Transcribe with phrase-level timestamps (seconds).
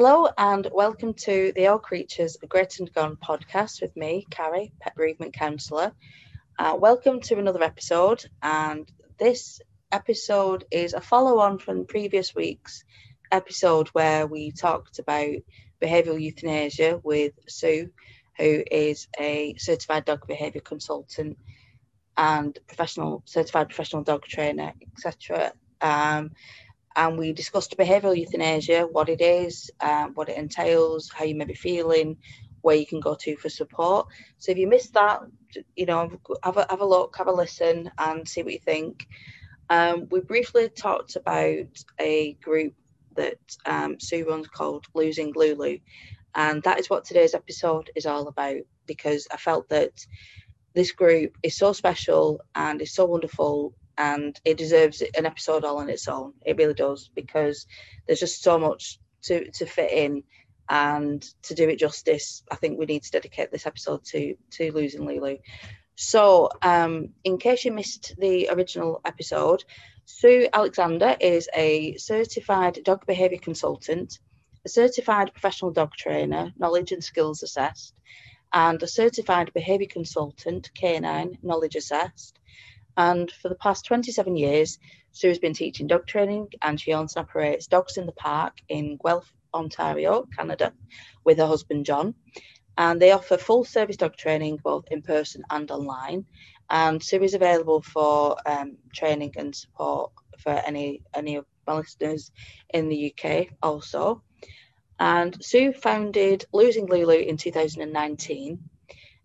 [0.00, 4.94] Hello and welcome to the All Creatures Great and Gone podcast with me, Carrie, pet
[4.94, 5.90] bereavement counsellor.
[6.56, 8.88] Uh, welcome to another episode, and
[9.18, 12.84] this episode is a follow on from previous week's
[13.32, 15.34] episode where we talked about
[15.82, 17.90] behavioural euthanasia with Sue,
[18.36, 21.36] who is a certified dog behaviour consultant
[22.16, 25.52] and professional certified professional dog trainer, etc.
[26.98, 31.44] and we discussed behavioural euthanasia, what it is, um, what it entails, how you may
[31.44, 32.16] be feeling,
[32.62, 34.08] where you can go to for support.
[34.38, 35.20] So if you missed that,
[35.76, 36.10] you know,
[36.42, 39.06] have a, have a look, have a listen, and see what you think.
[39.70, 41.68] Um, we briefly talked about
[42.00, 42.74] a group
[43.14, 45.78] that um, Sue runs called Losing Lulu,
[46.34, 50.04] and that is what today's episode is all about because I felt that
[50.74, 55.78] this group is so special and is so wonderful and it deserves an episode all
[55.78, 56.32] on its own.
[56.46, 57.66] It really does because
[58.06, 60.22] there's just so much to to fit in,
[60.70, 64.72] and to do it justice, I think we need to dedicate this episode to to
[64.72, 65.38] losing Lulu.
[65.96, 69.64] So, um, in case you missed the original episode,
[70.04, 74.20] Sue Alexander is a certified dog behaviour consultant,
[74.64, 77.94] a certified professional dog trainer, knowledge and skills assessed,
[78.52, 82.37] and a certified behaviour consultant, canine, knowledge assessed
[82.98, 84.80] and for the past 27 years,
[85.12, 88.54] Sue has been teaching dog training and she owns and operates Dogs in the Park
[88.68, 90.72] in Guelph, Ontario, Canada,
[91.24, 92.16] with her husband John.
[92.76, 96.26] And they offer full service dog training both in person and online.
[96.70, 100.10] And Sue is available for um, training and support
[100.40, 102.32] for any any of my listeners
[102.74, 104.22] in the UK also.
[104.98, 108.58] And Sue founded Losing Lulu in 2019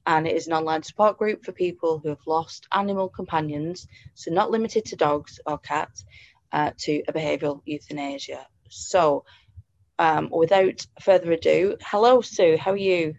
[0.06, 4.32] and it is an online support group for people who have lost animal companions, so
[4.32, 6.06] not limited to dogs or cats,
[6.52, 8.45] uh, to a behavioural euthanasia.
[8.70, 9.26] So,
[10.00, 12.58] um, without further ado, hello, Sue.
[12.58, 13.16] How are you?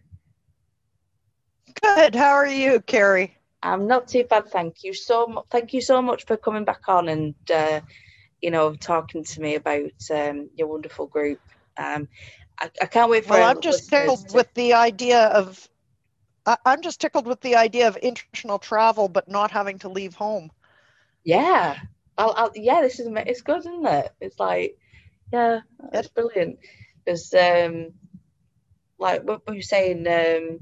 [1.81, 2.15] Good.
[2.15, 3.37] How are you, Carrie?
[3.63, 5.47] I'm not too bad, thank you so much.
[5.51, 7.81] Thank you so much for coming back on and uh,
[8.43, 11.41] you know talking to me about um, your wonderful group.
[11.79, 12.09] Um,
[12.61, 13.33] I, I, can't wait for.
[13.33, 14.37] Well, I'm just filled to...
[14.37, 15.67] with the idea of
[16.47, 20.15] I, am just tickled with the idea of international travel, but not having to leave
[20.15, 20.51] home.
[21.25, 21.79] Yeah,
[22.19, 24.13] I'll, I'll, yeah, this is it's good, isn't it?
[24.21, 24.79] It's like,
[25.33, 25.61] yeah,
[25.93, 26.59] it's brilliant.
[27.05, 27.93] Because, um,
[28.99, 30.61] like what we were saying, um,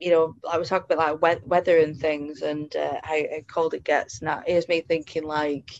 [0.00, 3.74] you know, I was talking about like weather and things and uh, how, how cold
[3.74, 4.22] it gets.
[4.22, 5.70] Now here's me thinking like,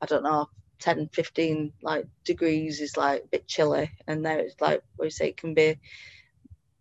[0.00, 0.48] I don't know,
[0.80, 5.28] 10, 15 like degrees is like a bit chilly, and now it's like we say
[5.28, 5.78] it can be,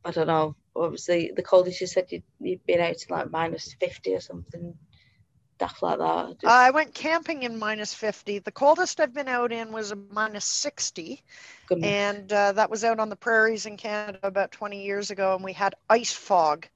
[0.03, 3.75] I don't know, obviously the coldest you said you'd, you'd been out to like minus
[3.79, 4.75] 50 or something
[5.55, 6.39] stuff like that.
[6.41, 6.45] Just...
[6.45, 10.45] i went camping in minus 50 the coldest i've been out in was a minus
[10.45, 11.23] 60
[11.67, 11.87] Goodness.
[11.87, 15.43] and uh, that was out on the prairies in canada about 20 years ago and
[15.43, 16.67] we had ice fog.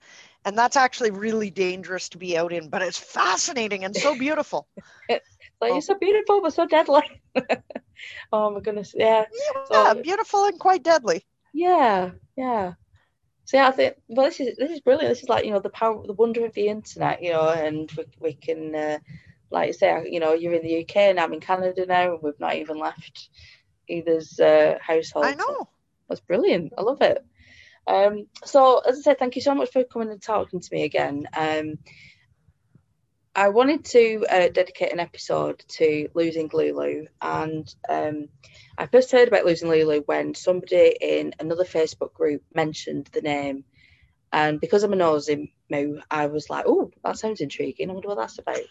[0.46, 4.68] And that's actually really dangerous to be out in but it's fascinating and so beautiful.
[5.60, 5.78] Like oh.
[5.78, 7.02] it's so beautiful but so deadly.
[8.32, 8.94] Oh my goodness.
[8.96, 9.26] Yeah.
[9.56, 11.26] Yeah so, beautiful and quite deadly.
[11.52, 12.74] Yeah yeah
[13.48, 15.08] so yeah, I think well, this is this is brilliant.
[15.08, 17.90] This is like you know the power, the wonder of the internet, you know, and
[17.98, 18.98] we, we can, uh,
[19.50, 22.22] like you say, you know, you're in the UK and I'm in Canada now, and
[22.22, 23.30] we've not even left
[23.88, 25.28] either's uh, household.
[25.28, 25.70] I know.
[26.10, 26.74] That's brilliant.
[26.78, 27.26] I love it.
[27.88, 30.84] Um, so as I said, thank you so much for coming and talking to me
[30.84, 31.26] again.
[31.34, 31.78] Um,
[33.34, 38.28] I wanted to uh, dedicate an episode to losing Lulu, and um,
[38.78, 43.64] I first heard about losing Lulu when somebody in another Facebook group mentioned the name,
[44.32, 47.90] and because I'm a nosy moo, I was like, "Oh, that sounds intriguing.
[47.90, 48.62] I wonder what that's about."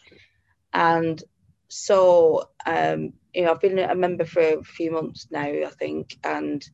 [0.73, 1.23] And
[1.69, 6.17] so, um, you know, I've been a member for a few months now, I think,
[6.23, 6.65] and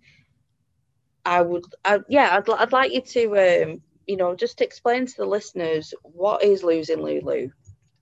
[1.25, 5.17] I would, I, yeah, I'd, I'd like you to, um, you know, just explain to
[5.17, 7.51] the listeners what is losing Lulu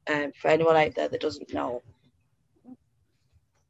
[0.06, 1.82] um, for anyone out there that doesn't know?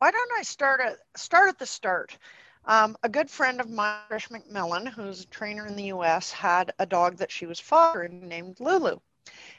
[0.00, 2.16] Why don't I start at start at the start?
[2.65, 6.73] Um, a good friend of mine, Trish McMillan, who's a trainer in the U.S., had
[6.79, 8.99] a dog that she was fostering named Lulu.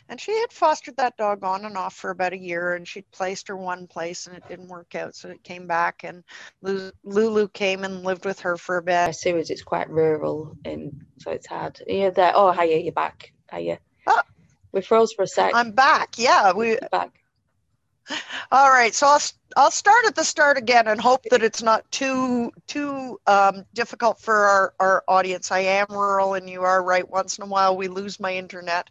[0.10, 3.10] And she had fostered that dog on and off for about a year, and she'd
[3.12, 5.16] placed her one place and it didn't work out.
[5.16, 6.24] So it came back, and
[6.64, 8.96] Lulu came and lived with her for a bit.
[8.96, 11.80] I see it's quite rural, and so it's hard.
[11.86, 12.32] You're there.
[12.34, 13.32] Oh, hiya, you're back.
[13.54, 13.78] Hiya.
[14.08, 14.22] Oh,
[14.72, 15.54] we froze for a sec.
[15.54, 16.18] I'm back.
[16.18, 17.21] Yeah, we back.
[18.52, 19.22] All right, so I'll
[19.56, 24.20] I'll start at the start again and hope that it's not too too um, difficult
[24.20, 25.52] for our, our audience.
[25.52, 27.08] I am rural, and you are right.
[27.08, 28.90] Once in a while, we lose my internet.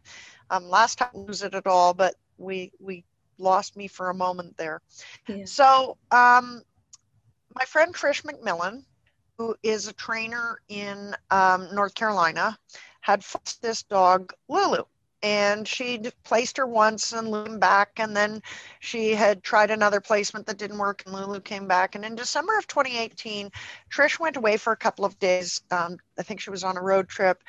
[0.51, 3.05] Um, last time, lose it at all, but we we
[3.39, 4.81] lost me for a moment there.
[5.27, 5.45] Yeah.
[5.45, 6.63] So, um,
[7.55, 8.85] my friend Trish McMillan,
[9.39, 12.59] who is a trainer in um, North Carolina,
[13.01, 13.25] had
[13.63, 14.85] this dog, Lulu.
[15.23, 18.43] And she'd placed her once and Lulu came back, and then
[18.79, 21.95] she had tried another placement that didn't work, and Lulu came back.
[21.95, 23.51] And in December of 2018,
[23.91, 25.63] Trish went away for a couple of days.
[25.71, 27.43] Um, I think she was on a road trip,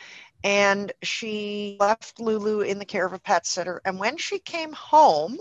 [0.43, 3.81] and she left Lulu in the care of a pet sitter.
[3.85, 5.37] And when she came home,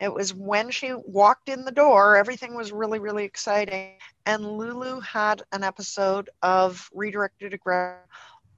[0.00, 3.98] it was when she walked in the door, everything was really, really exciting.
[4.26, 8.00] And Lulu had an episode of redirected aggression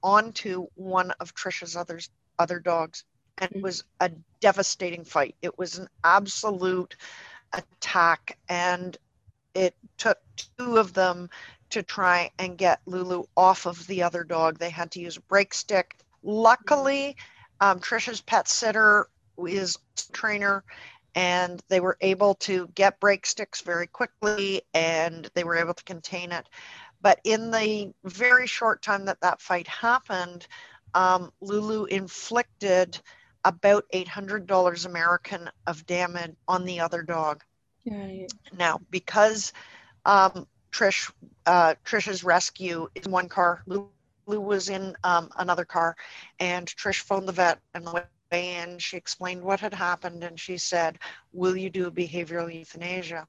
[0.01, 2.09] onto one of Trisha's others,
[2.39, 3.03] other dogs.
[3.37, 5.35] And it was a devastating fight.
[5.41, 6.95] It was an absolute
[7.53, 8.37] attack.
[8.47, 8.97] And
[9.53, 10.19] it took
[10.57, 11.29] two of them
[11.71, 14.59] to try and get Lulu off of the other dog.
[14.59, 15.97] They had to use a break stick.
[16.23, 17.17] Luckily,
[17.59, 19.77] um, Trisha's pet sitter is
[20.11, 20.63] trainer
[21.15, 25.83] and they were able to get break sticks very quickly and they were able to
[25.83, 26.47] contain it.
[27.01, 30.47] But in the very short time that that fight happened,
[30.95, 32.99] um, Lulu inflicted
[33.43, 37.43] about $800 American of damage on the other dog.
[37.85, 38.27] Right.
[38.57, 39.53] Now, because
[40.05, 41.11] um, Trish,
[41.45, 43.91] uh, Trish's rescue is one car, Lulu
[44.27, 45.95] was in um, another car,
[46.39, 50.57] and Trish phoned the vet and the and she explained what had happened and she
[50.57, 50.97] said,
[51.31, 53.27] Will you do a behavioral euthanasia?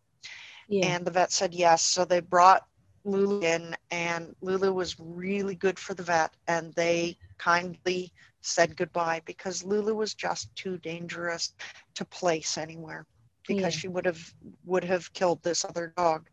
[0.69, 0.87] Yeah.
[0.87, 1.83] And the vet said yes.
[1.83, 2.67] So they brought
[3.07, 9.23] Lulu in, and Lulu was really good for the vet, and they kindly said goodbye
[9.25, 11.55] because Lulu was just too dangerous
[11.95, 13.07] to place anywhere
[13.47, 13.81] because yeah.
[13.81, 16.29] she would have would have killed this other dog.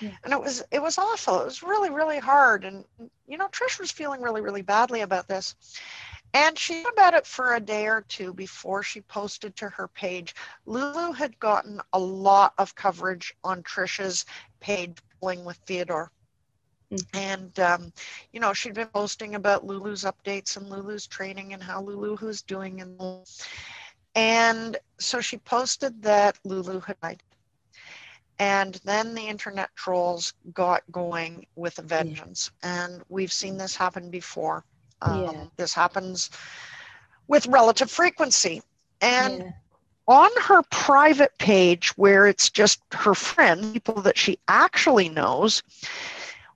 [0.00, 0.10] Yeah.
[0.24, 1.40] And it was it was awful.
[1.40, 2.84] It was really really hard, and
[3.26, 5.54] you know Trish was feeling really really badly about this.
[6.34, 10.34] And she about it for a day or two before she posted to her page.
[10.64, 14.24] Lulu had gotten a lot of coverage on Trisha's
[14.60, 16.10] page, Pulling with Theodore.
[16.92, 17.16] Mm-hmm.
[17.16, 17.92] And, um,
[18.32, 22.42] you know, she'd been posting about Lulu's updates and Lulu's training and how Lulu was
[22.42, 22.80] doing.
[22.80, 23.00] And,
[24.16, 27.22] and so she posted that Lulu had died.
[28.40, 32.50] And then the internet trolls got going with a vengeance.
[32.64, 32.86] Yeah.
[32.86, 34.64] And we've seen this happen before.
[35.02, 35.44] Um, yeah.
[35.56, 36.30] This happens
[37.28, 38.60] with relative frequency.
[39.00, 39.50] And yeah.
[40.12, 45.62] On her private page, where it's just her friends, people that she actually knows,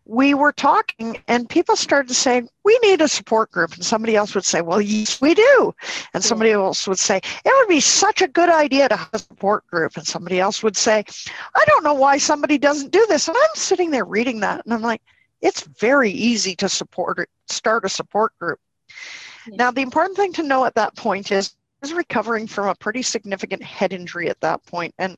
[0.04, 3.74] we were talking and people started saying, We need a support group.
[3.74, 5.74] And somebody else would say, Well, yes, we do.
[6.12, 9.18] And somebody else would say, It would be such a good idea to have a
[9.18, 9.96] support group.
[9.96, 11.02] And somebody else would say,
[11.56, 13.26] I don't know why somebody doesn't do this.
[13.26, 15.02] And I'm sitting there reading that and I'm like,
[15.40, 18.60] it's very easy to support start a support group.
[19.48, 23.02] Now, the important thing to know at that point is was recovering from a pretty
[23.02, 25.16] significant head injury at that point, and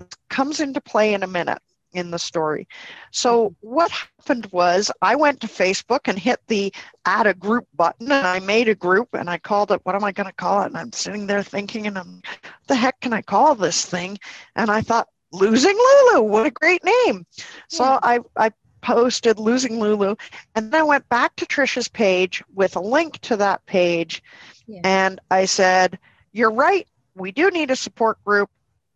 [0.00, 1.58] it comes into play in a minute
[1.96, 2.68] in the story.
[3.10, 3.68] So mm-hmm.
[3.68, 6.72] what happened was I went to Facebook and hit the
[7.04, 10.04] add a group button and I made a group and I called it what am
[10.04, 10.66] I going to call it?
[10.66, 12.22] And I'm sitting there thinking and I'm
[12.66, 14.18] the heck can I call this thing?
[14.54, 17.26] And I thought losing Lulu, what a great name.
[17.68, 17.98] So yeah.
[18.02, 18.52] I I
[18.86, 20.14] posted Losing Lulu.
[20.54, 24.22] And then I went back to Trisha's page with a link to that page.
[24.66, 24.80] Yeah.
[24.84, 25.98] And I said,
[26.32, 26.86] You're right.
[27.16, 28.48] We do need a support group.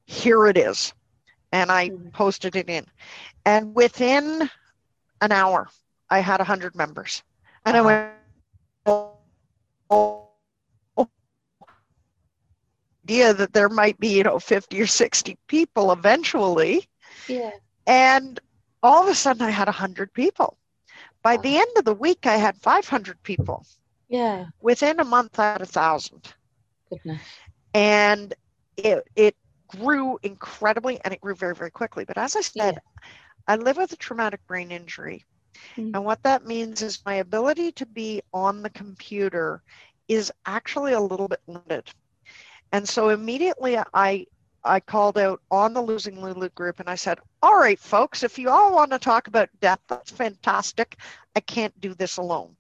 [0.07, 0.95] Here it is.
[1.53, 2.11] And I mm-hmm.
[2.11, 2.87] posted it in.
[3.45, 4.49] And within
[5.21, 5.69] an hour,
[6.09, 7.23] I had 100 members.
[7.67, 7.77] And.
[7.77, 8.13] I went,
[8.87, 9.13] oh,
[9.91, 10.29] oh,
[10.97, 11.09] oh,
[13.05, 16.89] idea that there might be, you know, 50 or 60 people eventually.
[17.27, 17.51] Yeah.
[17.87, 18.39] And
[18.83, 20.57] all of a sudden I had 100 people.
[21.23, 21.43] By wow.
[21.43, 23.67] the end of the week, I had 500 people.
[24.09, 24.47] Yeah.
[24.61, 26.33] Within a month, I had a thousand.
[26.89, 27.21] Goodness.
[27.75, 28.35] And
[28.77, 29.37] it, it
[29.69, 32.05] grew incredibly and it grew very, very quickly.
[32.05, 33.09] But as I said, yeah.
[33.47, 35.25] I live with a traumatic brain injury.
[35.77, 35.95] Mm-hmm.
[35.95, 39.63] And what that means is my ability to be on the computer
[40.09, 41.91] is actually a little bit limited.
[42.73, 44.27] And so immediately I
[44.65, 48.39] I called out on the Losing Lulu group and I said, All right, folks, if
[48.39, 50.97] you all want to talk about death, that's fantastic.
[51.37, 52.57] I can't do this alone.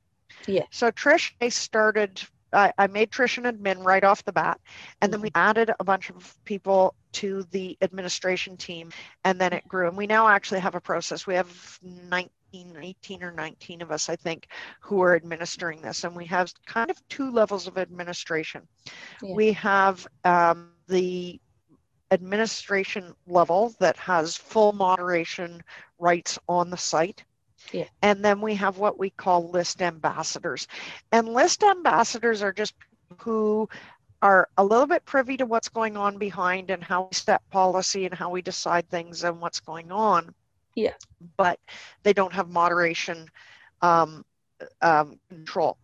[0.46, 0.64] Yeah.
[0.70, 4.60] So Trish I started, I, I made Trish an admin right off the bat.
[5.02, 8.90] And then we added a bunch of people to the administration team.
[9.24, 9.88] And then it grew.
[9.88, 11.26] And we now actually have a process.
[11.26, 14.48] We have 19 18 or 19 of us, I think,
[14.80, 16.04] who are administering this.
[16.04, 18.66] And we have kind of two levels of administration.
[19.22, 19.34] Yeah.
[19.34, 21.40] We have um, the
[22.10, 25.62] administration level that has full moderation
[25.98, 27.24] rights on the site.
[27.72, 27.84] Yeah.
[28.02, 30.66] And then we have what we call list ambassadors.
[31.12, 32.74] And list ambassadors are just
[33.18, 33.68] who
[34.22, 38.06] are a little bit privy to what's going on behind and how we set policy
[38.06, 40.34] and how we decide things and what's going on.
[40.74, 40.94] Yeah.
[41.36, 41.58] But
[42.02, 43.28] they don't have moderation
[43.82, 44.24] um,
[44.82, 45.78] um, control.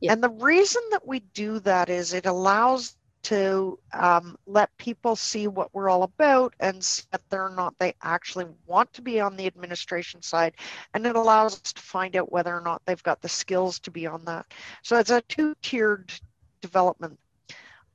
[0.00, 0.12] Yeah.
[0.12, 5.48] And the reason that we do that is it allows to um, let people see
[5.48, 9.36] what we're all about and see whether or not they actually want to be on
[9.36, 10.54] the administration side.
[10.92, 13.90] And it allows us to find out whether or not they've got the skills to
[13.90, 14.46] be on that.
[14.82, 16.12] So it's a two tiered
[16.60, 17.18] development.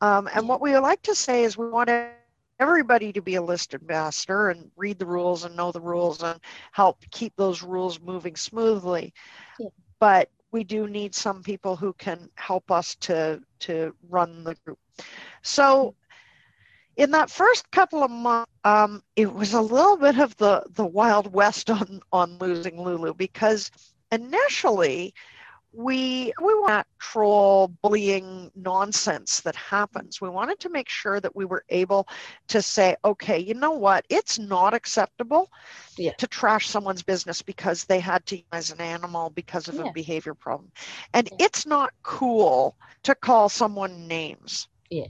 [0.02, 1.90] Um, and what we like to say is we want
[2.60, 6.40] everybody to be a list ambassador and read the rules and know the rules and
[6.72, 9.14] help keep those rules moving smoothly.
[9.60, 9.70] Yeah.
[10.00, 14.80] But we do need some people who can help us to to run the group.
[15.42, 15.96] So
[16.98, 20.86] in that first couple of months, um, it was a little bit of the the
[20.86, 23.72] wild west on on losing Lulu because
[24.12, 25.14] initially
[25.72, 30.20] we we want troll bullying nonsense that happens.
[30.20, 32.08] We wanted to make sure that we were able
[32.48, 34.06] to say, okay, you know what?
[34.10, 35.50] It's not acceptable
[35.96, 36.14] Yeah.
[36.14, 39.86] to trash someone's business because they had to use an animal because of Yeah.
[39.90, 40.72] a behavior problem.
[41.14, 41.46] And Yeah.
[41.46, 44.68] it's not cool to call someone names.
[44.90, 45.08] Yeah.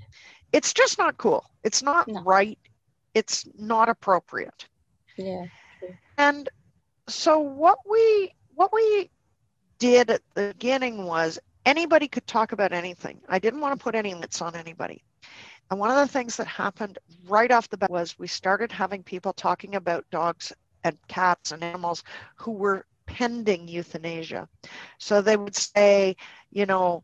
[0.51, 1.45] It's just not cool.
[1.63, 2.21] It's not No.
[2.23, 2.59] right.
[3.13, 4.67] It's not appropriate.
[5.15, 5.45] Yeah.
[6.17, 6.49] And
[7.07, 9.09] so what we what we
[9.79, 13.19] did at the beginning was anybody could talk about anything.
[13.27, 15.03] I didn't want to put any limits on anybody.
[15.71, 19.03] And one of the things that happened right off the bat was we started having
[19.03, 20.51] people talking about dogs
[20.83, 22.03] and cats and animals
[22.35, 24.47] who were pending euthanasia.
[24.97, 26.15] So they would say,
[26.51, 27.03] you know,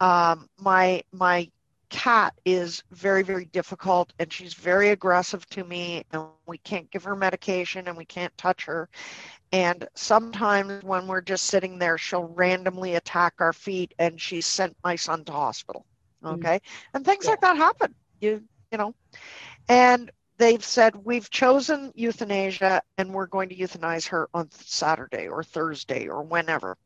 [0.00, 1.48] um, my my
[1.88, 7.04] cat is very very difficult and she's very aggressive to me and we can't give
[7.04, 8.88] her medication and we can't touch her
[9.52, 14.76] and sometimes when we're just sitting there she'll randomly attack our feet and she sent
[14.84, 15.86] my son to hospital
[16.30, 16.34] Mm.
[16.34, 16.60] okay
[16.94, 17.30] and things Yeah.
[17.30, 18.94] like that happen you you know
[19.68, 25.42] and they've said we've chosen euthanasia and we're going to euthanize her on saturday or
[25.42, 26.76] thursday or whenever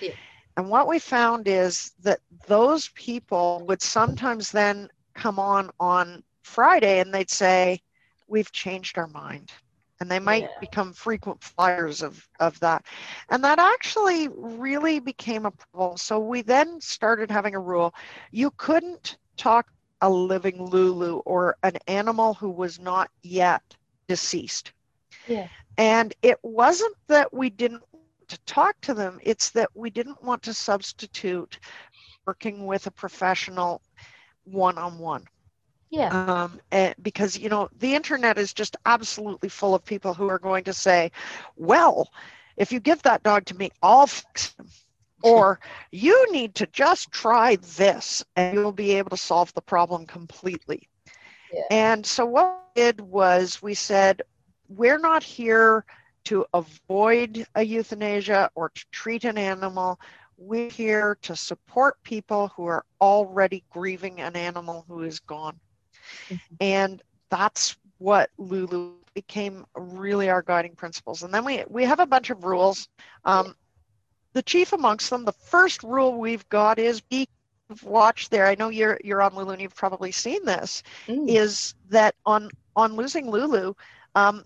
[0.00, 0.14] Yeah.
[0.56, 7.00] and what we found is that those people would sometimes then come on on Friday
[7.00, 7.80] and they'd say,
[8.26, 9.52] We've changed our mind.
[10.04, 10.62] And they might Yeah.
[10.62, 12.84] become frequent flyers of, of that.
[13.30, 15.96] And that actually really became a problem.
[15.98, 17.94] So we then started having a rule
[18.32, 23.62] you couldn't talk a living Lulu or an animal who was not yet
[24.08, 24.72] deceased.
[25.26, 25.48] Yeah.
[25.78, 30.22] And it wasn't that we didn't want to talk to them, it's that we didn't
[30.22, 31.58] want to substitute
[32.26, 33.82] working with a professional
[34.44, 35.24] one on one.
[35.94, 36.08] Yeah.
[36.08, 40.40] Um, and because, you know, the internet is just absolutely full of people who are
[40.40, 41.12] going to say,
[41.54, 42.10] well,
[42.56, 44.66] if you give that dog to me, I'll fix him.
[45.22, 45.60] Or
[45.92, 50.88] you need to just try this and you'll be able to solve the problem completely.
[51.52, 51.62] Yeah.
[51.70, 54.20] And so what we did was we said,
[54.68, 55.84] we're not here
[56.24, 60.00] to avoid a euthanasia or to treat an animal.
[60.38, 65.60] We're here to support people who are already grieving an animal who is gone.
[66.30, 66.40] Mhm.
[66.60, 71.22] And that's what Lulu became really our guiding principles.
[71.22, 72.88] And then we, we have a bunch of rules.
[73.24, 73.54] Um,
[74.32, 77.28] the chief amongst them, the first rule we've got is be
[77.82, 78.46] watch there.
[78.46, 81.28] I know you're you're on Lulu and you've probably seen this Mm.
[81.28, 83.74] is that on on losing Lulu,
[84.14, 84.44] um,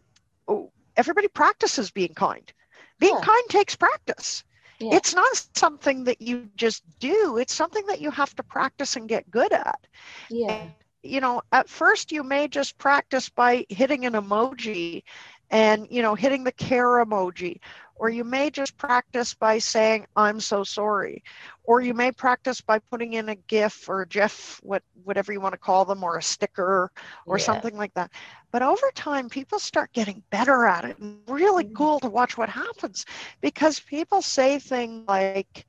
[0.97, 2.53] everybody practices being kind.
[2.99, 3.21] Being Yeah.
[3.23, 4.45] kind takes practice.
[4.79, 4.95] Yeah.
[4.97, 7.39] It's not something that you just do.
[7.39, 9.87] It's something that you have to practice and get good at.
[10.31, 10.67] Yeah.
[11.09, 15.03] You know, at first you may just practice by hitting an emoji
[15.51, 17.59] and, you know, hitting the care emoji.
[17.97, 21.23] Or you may just practice by saying, I'm so sorry.
[21.65, 25.41] Or you may practice by putting in a GIF or a GIF, what, whatever you
[25.41, 26.91] want to call them, or a sticker
[27.27, 27.39] or Yeah.
[27.39, 28.13] something like that.
[28.53, 30.99] But over time, people start getting better at it.
[30.99, 31.75] And really Mhm.
[31.75, 33.05] cool to watch what happens
[33.41, 35.67] because people say things like,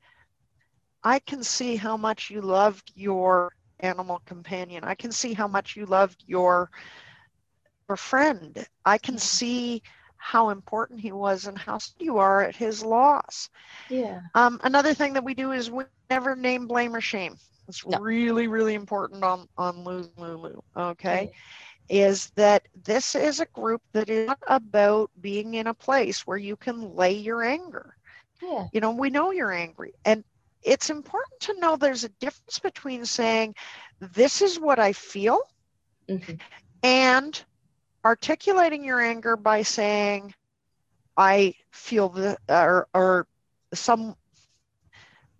[1.02, 4.84] I can see how much you loved your animal companion.
[4.84, 6.70] I can see how much you loved your
[7.88, 8.66] your friend.
[8.84, 9.18] I can Yeah.
[9.18, 9.82] see
[10.16, 13.50] how important he was and how sad you are at his loss.
[13.88, 14.20] Yeah.
[14.34, 17.36] Um, another thing that we do is we never name, blame, or shame.
[17.68, 17.98] It's No.
[17.98, 20.42] really, really important on on Lulu.
[20.58, 21.06] Okay,
[21.88, 22.50] is that
[22.84, 26.94] this is a group that is not about being in a place where you can
[26.94, 27.94] lay your anger.
[28.42, 28.68] Yeah.
[28.72, 30.24] You know, we know you're angry, and
[30.62, 33.54] it's important to know there's a difference between saying,
[34.00, 35.40] "This is what I feel,"
[36.08, 36.38] Mhm.
[36.82, 37.44] and
[38.04, 40.34] articulating your anger by saying,
[41.16, 43.26] "I feel the," or or
[43.74, 44.16] some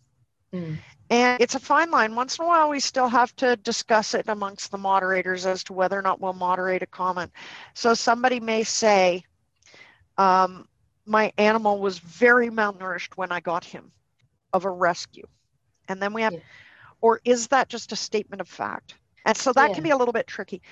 [0.54, 0.78] Mm.
[1.10, 2.14] and it's a fine line.
[2.14, 5.72] Once in a while, we still have to discuss it amongst the moderators as to
[5.72, 7.30] whether or not we'll moderate a comment.
[7.74, 9.24] So somebody may say,
[10.18, 10.68] um,
[11.06, 13.92] my animal was very malnourished when I got him
[14.52, 15.26] of a rescue.
[15.88, 16.40] And then we have, Yeah.
[17.00, 18.94] or is that just a statement of fact?
[19.24, 20.62] And so that can be a little bit tricky.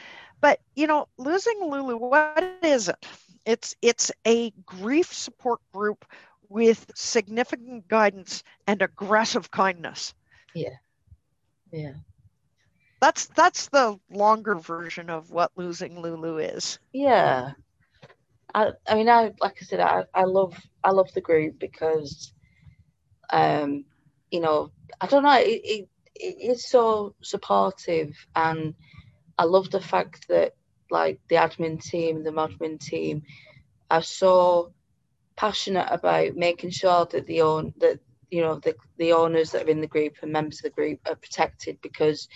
[0.40, 3.06] But, you know, losing Lulu, what is it?
[3.44, 6.04] It's it's a grief support group
[6.48, 10.14] with significant guidance and aggressive kindness
[10.54, 10.76] Yeah.
[11.72, 11.94] Yeah.
[13.00, 16.78] that's that's the longer version of what losing Lulu is.
[16.92, 17.52] Yeah.
[18.56, 22.32] I I mean I like I said I, I love I love the group because
[23.30, 23.84] um
[24.30, 28.74] you know I don't know it, it it is so supportive and
[29.38, 30.54] I love the fact that
[30.90, 33.22] like the admin team the admin team
[33.90, 34.72] are so
[35.36, 39.70] passionate about making sure that the own that you know the the owners that are
[39.70, 42.26] in the group and members of the group are protected because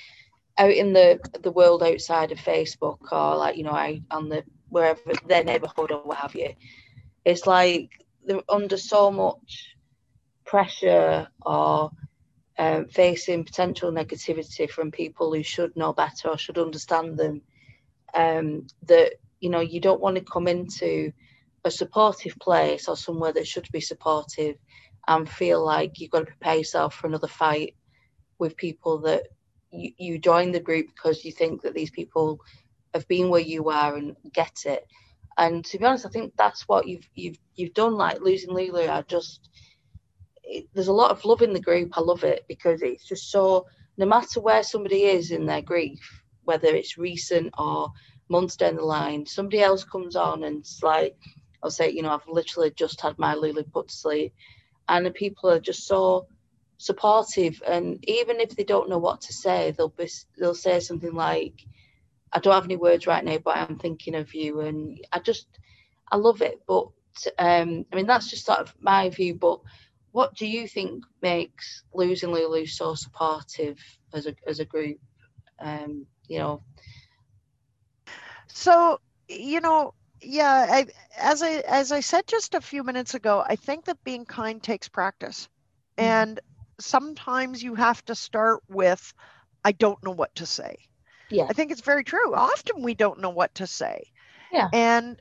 [0.59, 4.45] out in the the world outside of Facebook or like you know out on the
[4.71, 6.55] wherever their neighborhood or what have you,
[7.25, 7.91] it's like
[8.25, 9.77] they're under so much
[10.45, 11.91] pressure or
[12.59, 17.43] um, facing potential negativity from people who should know better or should understand them.
[18.13, 21.13] Um, that you know you don't want to come into
[21.65, 24.57] a supportive place or somewhere that should be supportive
[25.07, 27.75] and feel like you've got to prepare yourself for another fight
[28.39, 29.25] with people that
[29.71, 32.41] you, you join the group because you think that these people
[32.95, 34.87] have being where you are and get it.
[35.39, 37.95] And to be honest, I think that's what you've you've you've done.
[37.95, 39.49] Like losing Lulu, I just
[40.45, 41.97] it, there's a lot of love in the group.
[41.97, 43.67] I love it because it's just so.
[43.97, 47.91] No matter where somebody is in their grief, whether it's recent or
[48.29, 51.17] months down the line, somebody else comes on and it's like,
[51.63, 54.33] I'll say, you know, I've literally just had my Lulu put to sleep,
[54.89, 56.29] and the people are just so
[56.79, 57.63] supportive.
[57.67, 61.55] And even if they don't know what to say, they'll be they'll say something like,
[62.33, 65.47] "I don't have any words right now, but I'm thinking of you," and I just
[66.11, 66.61] I love it.
[66.67, 66.89] But
[67.39, 69.35] um, I mean, that's just sort of my view.
[69.35, 69.61] But
[70.13, 73.79] what do you think makes losing Lulu so supportive
[74.13, 74.99] as a as a group?
[75.61, 76.63] Um, you know,
[78.49, 83.45] So, you know, yeah, I, as I as I said just a few minutes ago,
[83.47, 85.49] I think that being kind takes practice.
[85.99, 86.29] Mhm.
[86.29, 86.41] And
[86.81, 89.13] sometimes you have to start with
[89.65, 90.77] I don't know what to say.
[91.31, 91.47] Yeah.
[91.49, 92.35] I think it's very true.
[92.35, 94.11] Often we don't know what to say.
[94.53, 94.69] Yeah.
[94.73, 95.21] And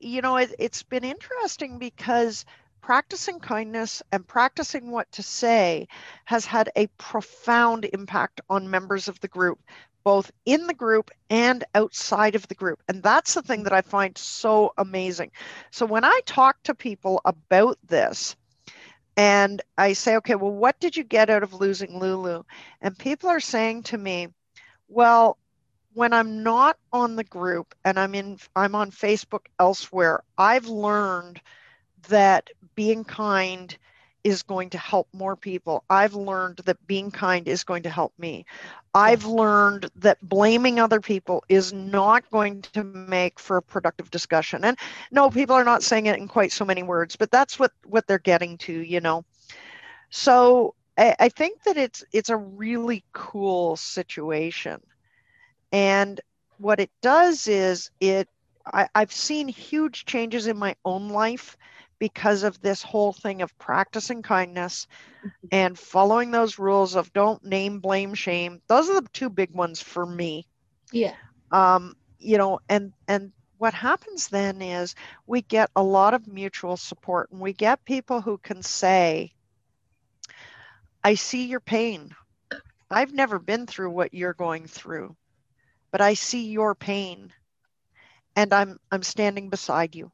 [0.00, 2.44] you know, it, it's been interesting because
[2.80, 5.88] practicing kindness and practicing what to say
[6.26, 9.58] has had a profound impact on members of the group,
[10.02, 12.82] both in the group and outside of the group.
[12.88, 15.30] And that's the thing that I find so amazing.
[15.70, 18.36] So when I talk to people about this,
[19.16, 22.42] and I say, okay, well, what did you get out of losing Lulu?
[22.80, 24.28] And people are saying to me,
[24.88, 25.38] well,
[25.94, 31.40] when I'm not on the group and I'm in I'm on Facebook elsewhere, I've learned
[32.08, 33.76] that being kind
[34.24, 35.84] is going to help more people.
[35.90, 38.46] I've learned that being kind is going to help me.
[38.94, 44.64] I've learned that blaming other people is not going to make for a productive discussion.
[44.64, 44.78] And
[45.10, 48.06] no, people are not saying it in quite so many words, but that's what what
[48.06, 49.24] they're getting to, you know.
[50.10, 54.80] So I, I think that it's it's a really cool situation.
[55.72, 56.20] And
[56.58, 58.28] what it does is it
[58.66, 61.56] I, I've seen huge changes in my own life
[61.98, 64.86] because of this whole thing of practicing kindness
[65.50, 68.62] and following those rules of don't name, blame, shame.
[68.68, 70.46] Those are the two big ones for me.
[70.92, 71.14] yeah,
[71.52, 74.94] Um, you know, and and what happens then is
[75.26, 79.33] we get a lot of mutual support and we get people who can say,
[81.04, 82.14] I see your pain.
[82.90, 85.16] I've never been through what you're going through,
[85.92, 87.32] but I see your pain
[88.36, 90.10] and I'm I'm standing beside you.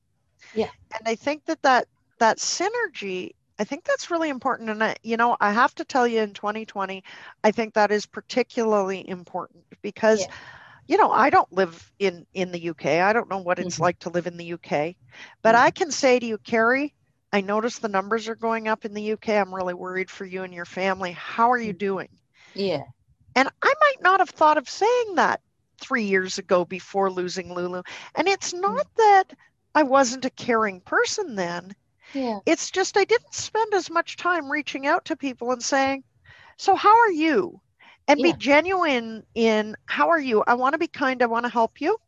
[0.55, 0.71] Yeah.
[0.99, 1.87] And I think that that
[2.19, 6.07] that synergy I think that's really important and I, you know I have to tell
[6.07, 7.05] you in 2020
[7.45, 10.35] I think that is particularly important because Yeah.
[10.89, 13.01] you know I don't live in in the UK.
[13.01, 13.81] I don't know what it's Mhm.
[13.81, 14.97] like to live in the UK.
[15.43, 16.95] But I can say to you Carrie,
[17.33, 19.37] I notice the numbers are going up in the UK.
[19.39, 21.13] I'm really worried for you and your family.
[21.13, 21.75] How are you Mhm.
[21.75, 22.21] doing?
[22.55, 22.85] yeah,
[23.35, 25.41] And I might not have thought of saying that
[25.81, 27.83] three years ago before losing Lulu.
[28.15, 28.81] And it's Mm.
[28.81, 29.25] not that
[29.75, 31.75] I wasn't a caring person then.
[32.13, 32.41] Yeah.
[32.47, 36.05] It's just I didn't spend as much time reaching out to people and saying,
[36.59, 37.63] So, how are you?
[38.09, 38.23] And Yeah.
[38.23, 40.45] be genuine in how are you?
[40.47, 41.23] I want to be kind.
[41.23, 41.99] I want to help you.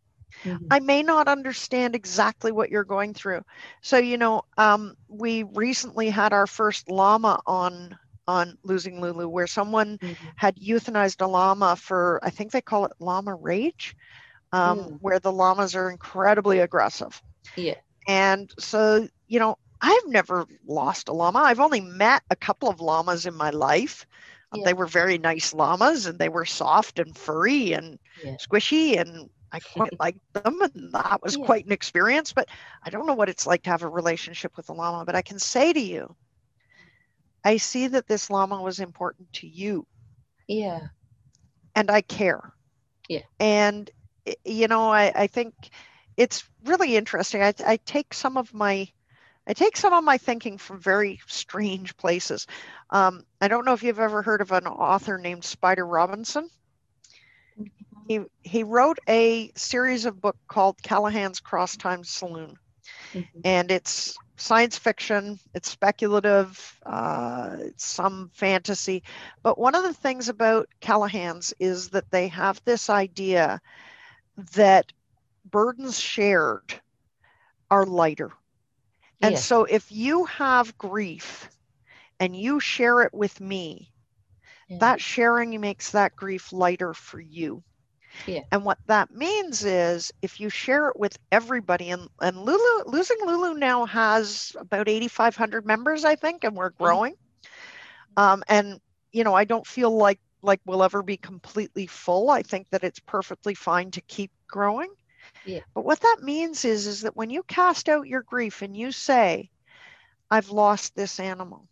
[0.45, 0.71] Mhm.
[0.71, 3.42] I may not understand exactly what you're going through.
[3.83, 9.47] So, you know, um, we recently had our first llama on on losing Lulu, where
[9.47, 10.33] someone Mhm.
[10.37, 13.95] had euthanized a llama for I think they call it llama rage,
[14.53, 15.01] um, Mm.
[15.01, 17.23] where the llamas are incredibly aggressive.
[17.57, 17.81] Yeah.
[18.09, 21.40] And so, you know, I've never lost a llama.
[21.40, 24.07] I've only met a couple of llamas in my life.
[24.53, 24.64] Yeah.
[24.64, 28.37] They were very nice llamas and they were soft and furry and Yeah.
[28.38, 31.45] squishy and I quite liked them and that was Yeah.
[31.45, 32.33] quite an experience.
[32.33, 32.49] But
[32.83, 35.05] I don't know what it's like to have a relationship with a llama.
[35.05, 36.17] But I can say to you,
[37.45, 39.87] I see that this llama was important to you
[40.49, 40.88] Yeah.
[41.75, 42.53] and I care.
[43.09, 43.23] Yeah.
[43.41, 43.91] And
[44.45, 45.55] you know, I, I think
[46.17, 47.43] it's really interesting.
[47.43, 48.88] I, I take some of my
[49.47, 52.47] I take some of my thinking from very strange places.
[52.91, 56.49] Um, I don't know if you've ever heard of an author named Spider Robinson.
[58.12, 62.59] He he wrote a series of book called Callahan's Crosstime Saloon,
[63.12, 63.44] Mhm.
[63.44, 65.38] and it's science fiction.
[65.55, 66.79] It's speculative.
[66.85, 69.03] Uh, it's some fantasy,
[69.42, 73.61] but one of the things about Callahan's is that they have this idea
[74.55, 74.92] that
[75.44, 76.81] burdens shared
[77.70, 78.33] are lighter.
[79.22, 79.38] And Yeah.
[79.38, 81.48] so if you have grief
[82.20, 83.92] and you share it with me,
[84.68, 84.81] Yeah.
[84.81, 87.62] that sharing makes that grief lighter for you.
[88.27, 88.40] Yeah.
[88.53, 93.18] And what that means is if you share it with everybody, and, and Lulu, losing
[93.25, 97.14] Lulu now has about 8,500 members, I think, and we're growing.
[98.16, 98.81] Um, and,
[99.12, 102.29] you know, I don't feel like like we'll ever be completely full.
[102.29, 104.90] I think that it's perfectly fine to keep growing.
[105.44, 105.61] Yeah.
[105.75, 108.92] But what that means is, is that when you cast out your grief and you
[108.92, 109.51] say,
[110.31, 111.68] I've lost this animal,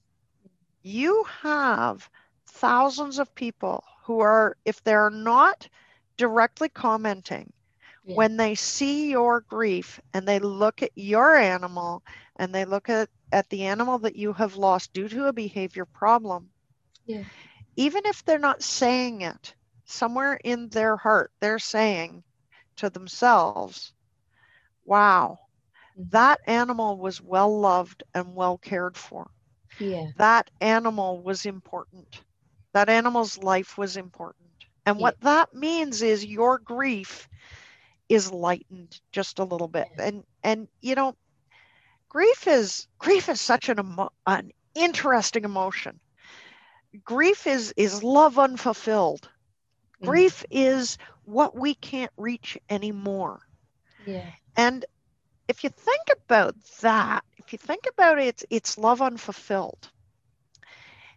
[0.82, 2.08] you have
[2.46, 5.68] thousands of people who are, if they're not
[6.20, 7.54] directly commenting,
[8.04, 8.16] Yeah.
[8.16, 12.02] when they see your grief and they look at your animal
[12.36, 15.86] and they look at, at the animal that you have lost due to a behavior
[15.86, 16.50] problem,
[17.06, 17.26] Yeah.
[17.76, 19.54] even if they're not saying it,
[19.84, 22.24] somewhere in their heart, they're saying
[22.76, 23.86] to themselves,
[24.84, 25.38] wow,
[25.96, 26.10] Mhm.
[26.10, 29.30] that animal was well loved and well cared for.
[29.78, 30.12] Yeah.
[30.16, 32.22] That animal was important.
[32.72, 34.49] That animal's life was important.
[34.86, 35.00] And Yeah.
[35.00, 37.28] what that means is your grief
[38.08, 39.88] is lightened just a little bit.
[39.98, 41.14] And and you know,
[42.08, 46.00] grief is grief is such an emo- an interesting emotion.
[47.04, 49.28] Grief is is love unfulfilled.
[50.00, 50.02] Mhm.
[50.02, 53.40] Grief is what we can't reach anymore.
[54.04, 54.32] Yeah.
[54.56, 54.84] And
[55.48, 59.90] if you think about that, if you think about it, it's, it's love unfulfilled.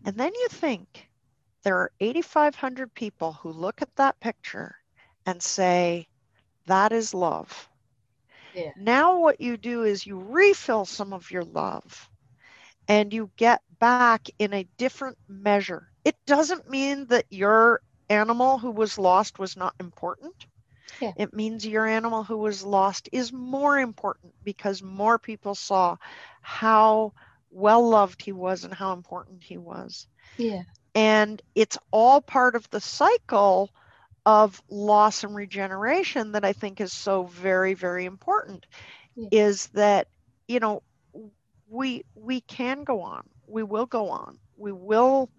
[0.05, 1.09] And then you think
[1.63, 4.75] there are 8,500 people who look at that picture
[5.25, 6.07] and say,
[6.67, 7.69] that is love.
[8.53, 8.71] Yeah.
[8.75, 12.09] Now, what you do is you refill some of your love
[12.87, 15.81] and you get back in a different measure.
[15.95, 20.33] It doesn't mean that your animal who was lost was not important.
[20.99, 21.13] Yeah.
[21.15, 25.97] It means your animal who was lost is more important because more people saw
[26.41, 27.13] how
[27.51, 30.07] well loved he was and how important he was.
[30.37, 30.63] Yeah.
[30.95, 33.69] And it's all part of the cycle
[34.25, 38.65] of loss and regeneration that I think is so very, very important
[39.15, 39.29] Yeah.
[39.31, 40.07] is that,
[40.47, 40.83] you know,
[41.67, 43.23] we we can go on.
[43.47, 44.39] We will go on.
[44.57, 45.29] We will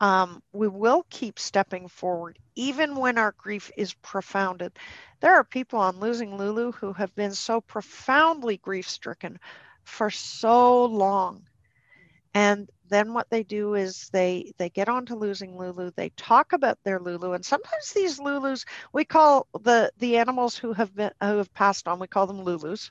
[0.00, 4.76] um, we will keep stepping forward even when our grief is profounded.
[5.20, 9.38] There are people on losing Lulu who have been so profoundly grief stricken
[9.84, 11.46] for so long.
[12.34, 15.90] And then what they do is they they get on to losing Lulu.
[15.96, 20.72] They talk about their Lulu, and sometimes these Lulus we call the the animals who
[20.72, 21.98] have been who have passed on.
[22.00, 22.90] We call them Lulus,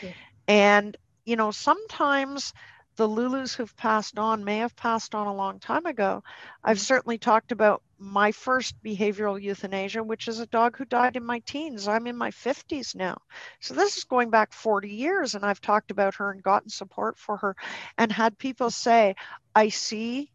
[0.00, 0.12] Yeah.
[0.48, 2.52] and you know sometimes
[2.96, 6.22] the Lulus who've passed on may have passed on a long time ago.
[6.62, 11.24] I've certainly talked about my first behavioral euthanasia, which is a dog who died in
[11.24, 11.88] my teens.
[11.88, 13.18] I'm in my 50s now.
[13.60, 17.18] So this is going back 40 years, and I've talked about her and gotten support
[17.18, 17.56] for her
[17.98, 19.16] and had people say,
[19.54, 20.30] I see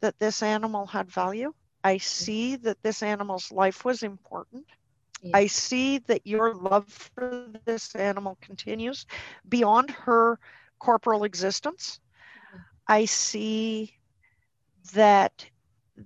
[0.00, 1.52] that this animal had value.
[1.84, 2.00] I mm-hmm.
[2.00, 4.66] see that this animal's life was important.
[5.22, 5.36] Yeah.
[5.36, 9.06] I see that your love for this animal continues
[9.48, 10.38] beyond her
[10.82, 12.00] corporal existence.
[12.54, 12.64] Mhm.
[12.88, 13.98] I see
[14.94, 15.46] that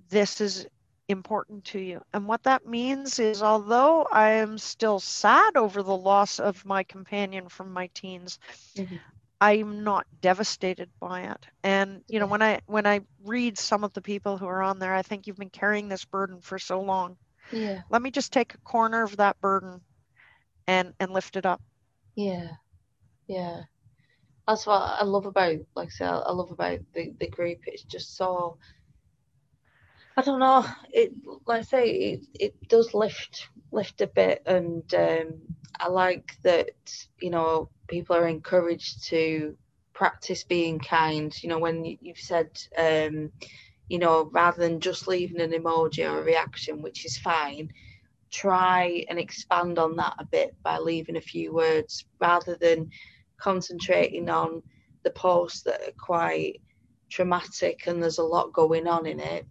[0.09, 0.67] this is
[1.09, 2.01] important to you.
[2.13, 6.83] And what that means is, although I am still sad over the loss of my
[6.83, 8.39] companion from my teens,
[8.75, 8.97] mm-hmm.
[9.41, 11.47] I'm not devastated by it.
[11.63, 14.79] And you know, when I when I read some of the people who are on
[14.79, 17.17] there, I think you've been carrying this burden for so long.
[17.51, 17.81] Yeah.
[17.89, 19.81] Let me just take a corner of that burden
[20.67, 21.61] and and lift it up.
[22.15, 22.57] Yeah.
[23.27, 23.65] Yeah.
[24.47, 27.59] That's what I love about like I say I love about the, the group.
[27.67, 28.57] It's just so
[30.15, 30.65] I don't know.
[30.91, 31.13] It
[31.45, 35.33] like I say, it, it does lift lift a bit, and um,
[35.79, 36.71] I like that
[37.19, 39.55] you know people are encouraged to
[39.93, 41.31] practice being kind.
[41.43, 43.31] You know, when you, have said, um,
[43.89, 47.71] you know, rather than just leaving an emoji or a reaction, which is fine,
[48.31, 52.89] try and expand on that a bit by leaving a few words rather than
[53.39, 54.61] concentrating on
[55.03, 56.61] the posts that are quite
[57.09, 59.45] traumatic and there's a lot going on in it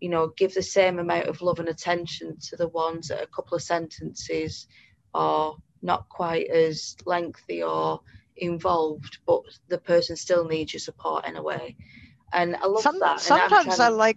[0.00, 3.24] you know, give the same amount of love and attention to the ones that are
[3.24, 4.66] a couple of sentences
[5.14, 8.00] or not quite as lengthy or
[8.36, 11.76] involved, but the person still needs your support in a way.
[12.32, 13.20] And I love Some, that.
[13.20, 14.16] sometimes I like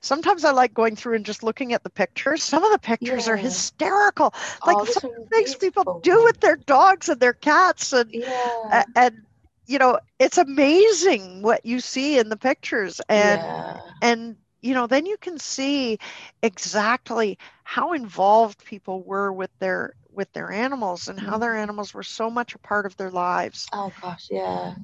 [0.00, 2.42] sometimes I like going through and just looking at the pictures.
[2.42, 3.34] Some of the pictures yeah.
[3.34, 4.34] are hysterical.
[4.66, 8.84] Like oh, some things people do with their dogs and their cats and yeah.
[8.94, 9.22] and
[9.66, 13.80] you know, it's amazing what you see in the pictures and yeah.
[14.00, 14.36] and
[14.66, 15.98] you know then you can see
[16.42, 21.62] exactly how involved people were with their with their animals and how their mm-hmm.
[21.62, 24.74] animals were so much a part of their lives oh gosh yeah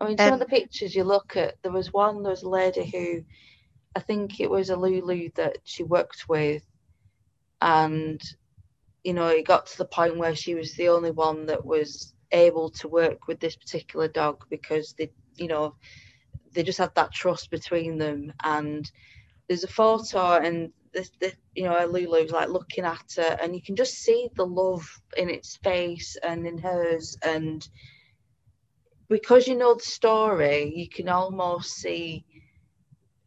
[0.00, 2.42] i mean some and, of the pictures you look at there was one there was
[2.42, 3.24] a lady who
[3.98, 6.64] i think it was a lulu that she worked with
[7.60, 8.20] and
[9.04, 12.14] you know it got to the point where she was the only one that was
[12.32, 15.74] able to work with this particular dog because they you know
[16.52, 18.32] they just had that trust between them.
[18.42, 18.90] And
[19.48, 23.62] there's a photo, and this, this you know, Lulu's like looking at her, and you
[23.62, 27.16] can just see the love in its face and in hers.
[27.22, 27.66] And
[29.08, 32.24] because you know the story, you can almost see.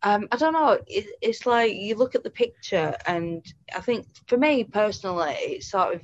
[0.04, 0.80] Um, I don't know.
[0.88, 5.70] It, it's like you look at the picture, and I think for me personally, it's
[5.70, 6.02] sort of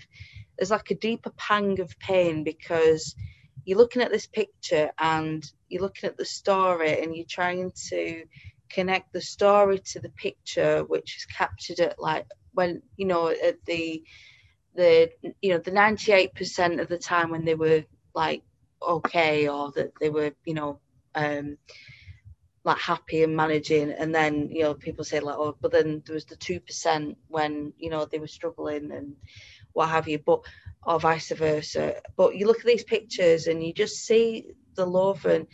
[0.58, 3.16] there's like a deeper pang of pain because
[3.66, 8.24] you're looking at this picture and you're looking at the story and you're trying to
[8.70, 13.64] connect the story to the picture which is captured at like when you know at
[13.66, 14.04] the
[14.76, 15.10] the
[15.42, 17.84] you know the 98% of the time when they were
[18.14, 18.44] like
[18.82, 20.80] okay or that they were you know
[21.16, 21.58] um
[22.68, 26.14] like happy and managing and then you know people say like oh but then there
[26.14, 29.16] was the 2% when you know they were struggling and
[29.74, 30.42] what have you but
[30.88, 31.96] or vice versa.
[32.16, 35.46] But you look at these pictures and you just see the love and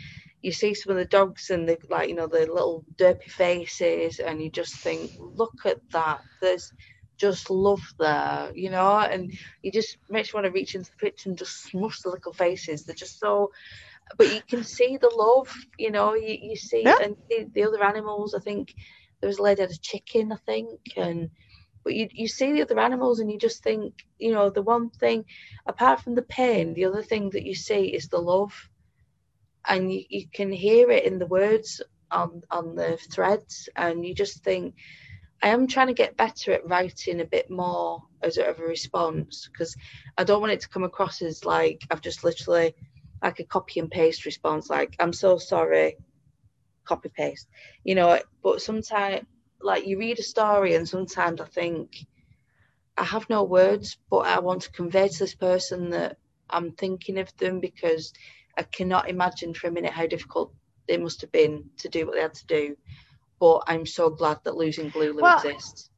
[0.41, 4.19] you see some of the dogs and the like, you know, the little derpy faces,
[4.19, 6.21] and you just think, look at that.
[6.41, 6.71] There's
[7.17, 10.97] just love there, you know, and you just makes you want to reach into the
[10.97, 12.83] picture and just smush the little faces.
[12.83, 13.51] They're just so
[14.17, 16.97] but you can see the love, you know, you, you see yeah.
[17.01, 18.73] and the, the other animals, I think
[19.19, 21.29] there was a lady had a chicken, I think, and
[21.83, 24.89] but you, you see the other animals and you just think you know the one
[24.89, 25.25] thing
[25.65, 28.69] apart from the pain the other thing that you see is the love
[29.65, 34.13] and you, you can hear it in the words on on the threads and you
[34.13, 34.75] just think
[35.41, 38.63] i am trying to get better at writing a bit more as a, of a
[38.63, 39.75] response because
[40.17, 42.73] i don't want it to come across as like i've just literally
[43.23, 45.95] like a copy and paste response like i'm so sorry
[46.85, 47.47] copy paste
[47.83, 49.25] you know but sometimes
[49.61, 52.05] like you read a story and sometimes I think
[52.97, 56.17] I have no words, but I want to convey to this person that
[56.49, 58.13] I'm thinking of them because
[58.57, 60.53] I cannot imagine for a minute how difficult
[60.87, 62.75] it must have been to do what they had to do.
[63.39, 65.89] But I'm so glad that losing Lulu well, exists.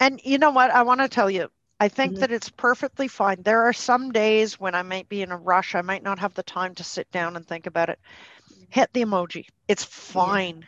[0.00, 0.70] And you know what?
[0.70, 1.50] I want to tell you,
[1.84, 2.20] I think mm-hmm.
[2.20, 3.42] that it's perfectly fine.
[3.42, 5.74] There are some days when I might be in a rush.
[5.74, 7.98] I might not have the time to sit down and think about it.
[8.70, 9.48] Hit the emoji.
[9.68, 10.60] It's fine.
[10.60, 10.64] Yeah.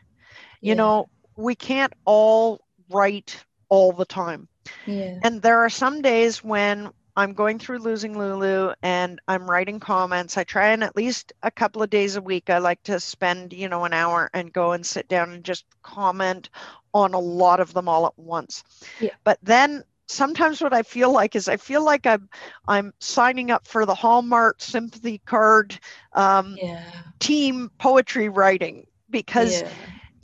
[0.61, 0.75] You yeah.
[0.75, 4.47] know, we can't all write all the time.
[4.85, 5.19] Yeah.
[5.23, 10.37] And there are some days when I'm going through losing Lulu and I'm writing comments.
[10.37, 13.55] I try and at least a couple of days a week, I like to spend,
[13.55, 16.51] you know, an hour and go and sit down and just comment
[16.93, 18.65] on a lot of them all at once.
[19.01, 19.15] Yeah.
[19.25, 22.29] But then sometimes what I feel like is I feel like I'm
[22.67, 25.79] I'm signing up for the Hallmark sympathy card
[26.13, 26.85] um, yeah.
[27.19, 29.71] team poetry writing because yeah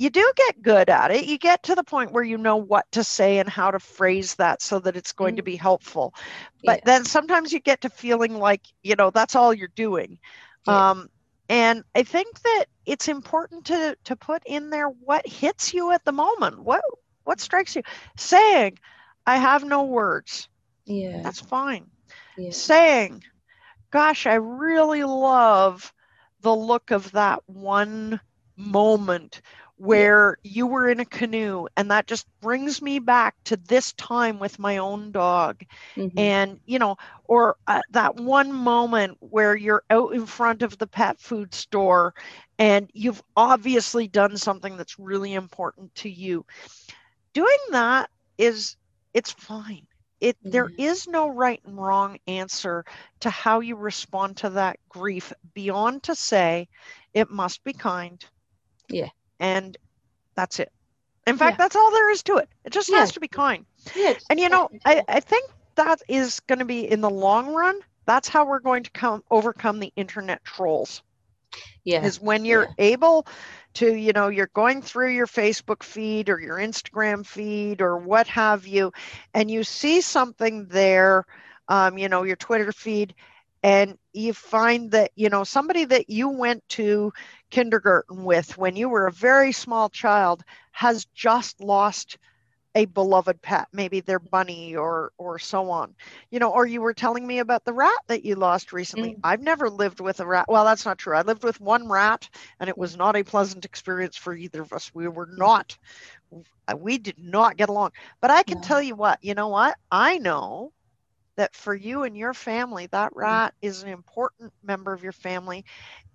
[0.02, 1.26] you do get good at it.
[1.26, 4.34] You get to the point where you know what to say and how to phrase
[4.34, 5.36] that so that it's going mm-hmm.
[5.36, 6.12] to be helpful.
[6.64, 6.84] But yeah.
[6.86, 10.18] then sometimes you get to feeling like, you know, that's all you're doing.
[10.66, 11.08] Um,
[11.48, 16.04] and I think that it's important to to put in there what hits you at
[16.04, 16.58] the moment.
[16.60, 16.82] What
[17.22, 17.82] what strikes you?
[18.16, 18.78] Saying,
[19.26, 20.48] I have no words.
[20.86, 21.20] Yeah.
[21.22, 21.90] That's fine.
[22.36, 22.50] yeah.
[22.50, 23.22] Saying,
[23.90, 25.92] gosh, I really love
[26.40, 28.20] the look of that one
[28.56, 29.40] moment
[29.76, 34.38] where you were in a canoe and that just brings me back to this time
[34.38, 35.62] with my own dog
[35.96, 36.16] Mhm.
[36.16, 40.86] and you know or uh, that one moment where you're out in front of the
[40.86, 42.14] pet food store
[42.58, 46.44] and you've obviously done something that's really important to you
[47.32, 48.76] doing that is
[49.14, 49.86] it's fine
[50.20, 52.84] it there is no right and wrong answer
[53.20, 56.68] to how you respond to that grief beyond to say
[57.12, 58.24] it must be kind
[58.88, 59.08] Yeah.
[59.40, 59.76] and
[60.34, 60.70] that's it
[61.26, 61.64] in fact Yeah.
[61.64, 64.14] that's all there is to it it just has to be kind yeah.
[64.30, 65.02] and you know, I.
[65.08, 67.80] I think that is going to be in the long run.
[68.06, 71.02] That's how we're going to come overcome the internet trolls.
[71.84, 72.04] yeah.
[72.04, 73.26] Is when you're able
[73.74, 78.26] to, you know, you're going through your Facebook feed or your Instagram feed or what
[78.28, 78.92] have you,
[79.34, 81.24] and you see something there,
[81.68, 83.14] um, you know, your Twitter feed,
[83.62, 87.12] and you find that, you know, somebody that you went to
[87.50, 92.18] kindergarten with when you were a very small child has just lost
[92.74, 95.94] a beloved pet maybe their bunny or or so on.
[96.30, 99.14] You know or you were telling me about the rat that you lost recently.
[99.14, 99.20] Mm.
[99.22, 100.46] i've never lived with a rat.
[100.48, 101.16] Well that's not true.
[101.16, 102.28] I lived with one rat
[102.60, 104.90] and it was not a pleasant experience for either of us.
[104.94, 105.76] We were not
[106.76, 107.92] we did not get along.
[108.20, 108.60] But i can No.
[108.60, 109.76] tell you what you know what?
[109.90, 110.72] I know
[111.42, 115.64] that for you and your family that rat is an important member of your family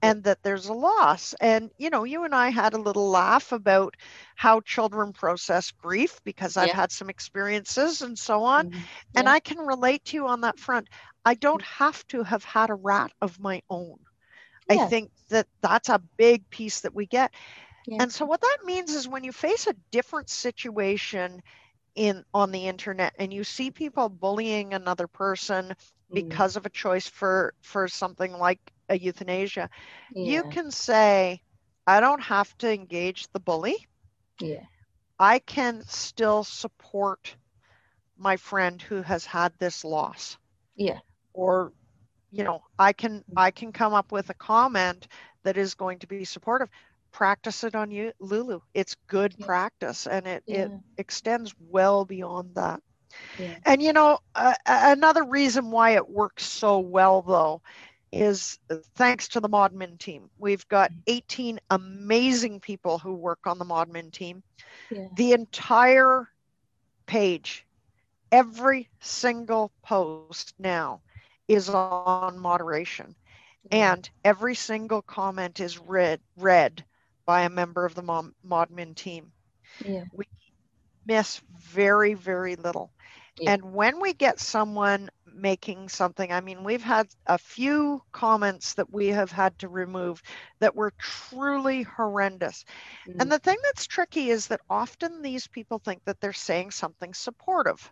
[0.01, 3.51] and that there's a loss and you know you and i had a little laugh
[3.51, 3.95] about
[4.35, 6.81] how children process grief because i've Yeah.
[6.81, 8.87] had some experiences and so on Mhm.
[9.15, 9.29] and Yeah.
[9.29, 10.87] i can relate to you on that front
[11.25, 13.97] i don't have to have had a rat of my own
[14.69, 17.33] i think that that's a big piece that we get
[17.85, 17.99] Yeah.
[17.99, 21.41] and so what that means is when you face a different situation
[21.97, 25.75] in on the internet and you see people bullying another person
[26.11, 26.15] Mm.
[26.15, 29.69] because of a choice for for something like a euthanasia
[30.21, 31.41] you can say
[31.87, 33.77] i don't have to engage the bully
[34.39, 34.67] Yeah.
[35.19, 37.37] i can still support
[38.17, 40.37] my friend who has had this loss
[40.75, 40.99] Yeah.
[41.33, 41.73] or
[42.31, 45.07] you know i can i can come up with a comment
[45.43, 46.69] that is going to be supportive
[47.17, 49.51] practice it on you lulu it's good Yeah.
[49.51, 52.81] practice and it it extends well beyond that
[53.37, 53.59] Yeah.
[53.65, 57.61] and you know uh, another reason why it works so well though
[58.11, 63.59] is uh, thanks to the modmin team we've got 18 amazing people who work on
[63.59, 64.43] the modmin team
[64.89, 65.09] Yeah.
[65.11, 66.27] the entire
[67.07, 67.65] page
[68.31, 71.01] every single post now
[71.47, 71.93] is on
[72.39, 73.15] moderation
[73.71, 76.86] and every single comment is read read
[77.27, 79.33] by a member of the modmin team
[79.85, 80.05] yeah.
[81.05, 82.91] miss very very little
[83.39, 83.53] Yeah.
[83.53, 88.91] and when we get someone making something i mean we've had a few comments that
[88.91, 90.23] we have had to remove
[90.59, 92.65] that were truly horrendous
[93.07, 93.21] Mm.
[93.21, 97.13] and the thing that's tricky is that often these people think that they're saying something
[97.13, 97.91] supportive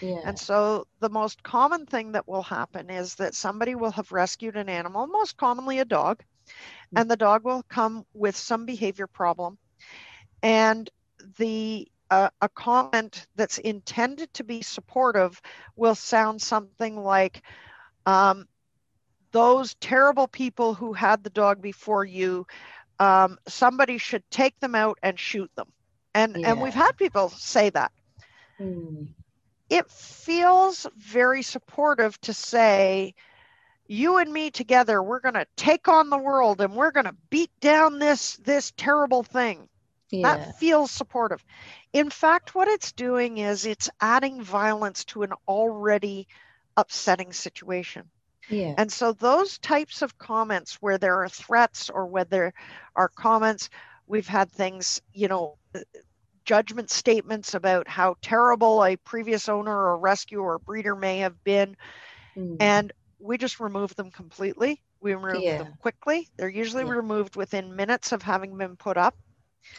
[0.00, 0.20] yeah.
[0.24, 4.56] And so the most common thing that will happen is that somebody will have rescued
[4.56, 6.24] an animal, most commonly a dog.
[6.94, 9.58] And the dog will come with some behavior problem.
[10.42, 10.88] And
[11.38, 15.40] the uh, a comment that's intended to be supportive
[15.76, 17.42] will sound something like,
[18.06, 18.46] um,
[19.32, 22.46] "Those terrible people who had the dog before you,
[22.98, 25.72] um, somebody should take them out and shoot them."
[26.14, 27.92] And and we've had people say that
[28.60, 29.08] Mm.
[29.68, 33.14] it feels very supportive to say
[33.88, 37.16] you and me together we're going to take on the world and we're going to
[37.30, 39.68] beat down this this terrible thing
[40.10, 40.22] Yeah.
[40.36, 41.44] that feels supportive
[41.92, 46.26] in fact what it's doing is it's adding violence to an already
[46.76, 48.04] upsetting situation
[48.48, 48.74] Yeah.
[48.78, 52.52] and so those types of comments where there are threats or where there
[52.94, 53.70] are comments,
[54.06, 55.80] we've had things, you know, uh,
[56.44, 61.76] judgment statements about how terrible a previous owner or rescue or breeder may have been.
[62.36, 62.56] Mm.
[62.60, 62.92] And
[63.26, 64.80] we just remove them completely.
[65.00, 65.58] We remove Yeah.
[65.58, 66.28] them quickly.
[66.36, 66.92] They're usually Yeah.
[66.92, 69.16] removed within minutes of having been put up.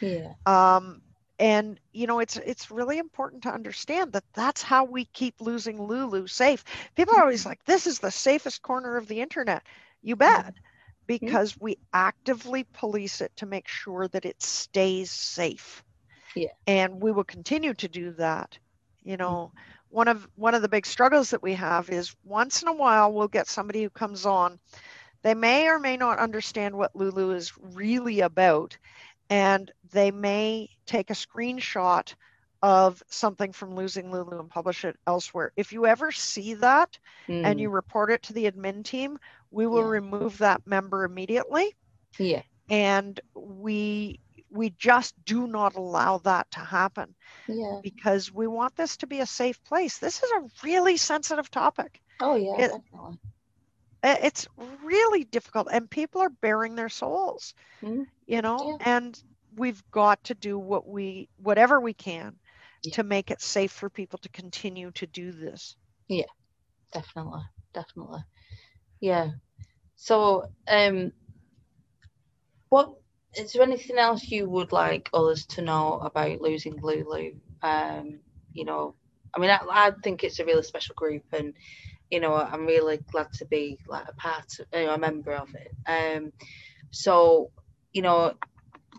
[0.01, 0.33] yeah.
[0.45, 1.01] Um,
[1.39, 5.81] and you know, it's it's really important to understand that that's how we keep losing
[5.81, 6.63] Lulu safe.
[6.95, 7.49] People are always mm-hmm.
[7.49, 9.63] like, "This is the safest corner of the internet."
[10.01, 10.61] You bet, mm-hmm.
[11.05, 15.83] because we actively police it to make sure that it stays safe.
[16.35, 16.49] Yeah.
[16.65, 18.57] And we will continue to do that.
[19.03, 19.21] You mm-hmm.
[19.21, 19.51] know,
[19.89, 23.11] one of one of the big struggles that we have is once in a while
[23.11, 24.59] we'll get somebody who comes on.
[25.23, 28.77] They may or may not understand what Lulu is really about,
[29.29, 32.13] and they may take a screenshot
[32.61, 35.51] of something from losing Lulu and publish it elsewhere.
[35.55, 37.43] If you ever see that mm.
[37.45, 39.19] and you report it to the admin team,
[39.51, 39.89] we will yeah.
[39.89, 41.75] remove that member immediately.
[42.17, 42.41] Yeah.
[42.69, 44.19] And we
[44.57, 47.13] we just do not allow that to happen.
[47.47, 47.79] Yeah.
[47.83, 49.99] Because we want this to be a safe place.
[49.99, 52.01] This is a really sensitive topic.
[52.19, 53.19] Oh yeah, it, definitely.
[54.03, 54.47] It's
[54.83, 57.53] really difficult and people are bearing their souls.
[57.81, 58.05] Mm.
[58.25, 58.97] You know, yeah.
[58.97, 59.23] and
[59.55, 62.35] we've got to do what we whatever we can
[62.83, 62.95] yeah.
[62.95, 65.75] to make it safe for people to continue to do this.
[66.07, 66.25] Yeah,
[66.93, 67.41] definitely,
[67.73, 68.21] definitely.
[68.99, 69.31] Yeah.
[69.95, 71.11] So, um,
[72.69, 72.93] what
[73.37, 77.33] is there anything else you would like others to know about losing Lulu?
[77.61, 78.19] Um,
[78.53, 78.95] you know,
[79.35, 81.53] I mean, I, I think it's a really special group, and
[82.09, 85.33] you know, I'm really glad to be like a part, of, you know, a member
[85.33, 85.71] of it.
[85.85, 86.31] Um,
[86.91, 87.51] so,
[87.93, 88.33] you know,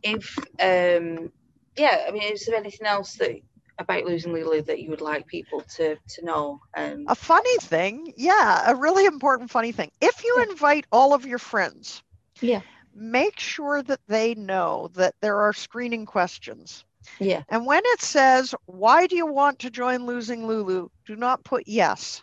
[0.03, 1.33] if um,
[1.77, 3.41] yeah, I mean, is there anything else that
[3.79, 6.61] about losing Lulu that you would like people to to know?
[6.77, 9.91] Um, a funny thing, yeah, a really important funny thing.
[10.01, 12.03] If you invite all of your friends,
[12.41, 12.61] yeah,
[12.99, 16.85] make sure that they know that there are screening questions.
[17.19, 17.43] Yeah.
[17.49, 21.67] And when it says, "Why do you want to join Losing Lulu?" do not put
[21.67, 22.23] yes.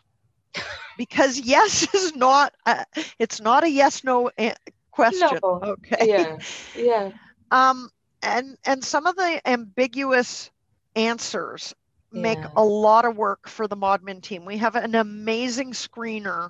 [0.98, 2.86] because yes is not a,
[3.20, 4.32] it's not a yes no
[4.92, 5.40] question.
[5.42, 5.60] No.
[5.64, 6.08] Okay.
[6.08, 6.38] Yeah.
[6.76, 7.12] Yeah.
[7.52, 7.92] Um
[8.24, 10.50] and and some of the ambiguous
[10.96, 11.76] answers
[12.12, 12.50] make yeah.
[12.56, 16.50] a lot of work for the modmin team we have an amazing screener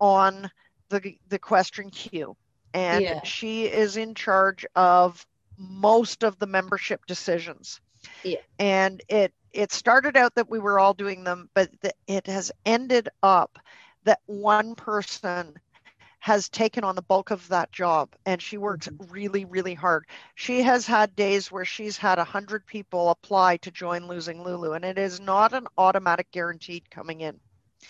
[0.00, 0.48] on
[0.90, 2.36] the the question queue
[2.78, 3.22] and yeah.
[3.24, 5.26] she is in charge of
[5.58, 7.80] most of the membership decisions
[8.22, 8.36] yeah.
[8.58, 12.52] and it it started out that we were all doing them but the, it has
[12.64, 13.58] ended up
[14.04, 15.54] that one person
[16.20, 19.12] has taken on the bulk of that job and she works mm-hmm.
[19.12, 20.04] really really hard
[20.36, 24.84] she has had days where she's had 100 people apply to join losing lulu and
[24.84, 27.38] it is not an automatic guaranteed coming in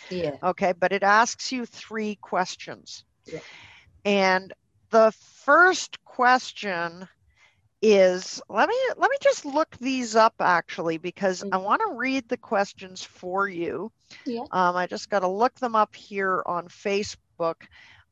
[0.09, 3.41] yeah okay but it asks you three questions yeah.
[4.05, 4.53] and
[4.91, 7.09] the first question
[7.81, 11.45] is let me let me just look these up actually because.
[11.53, 13.93] I want to read the questions for you.
[14.27, 14.43] Yeah.
[14.51, 17.67] Um, I just got to look them up here on Facebook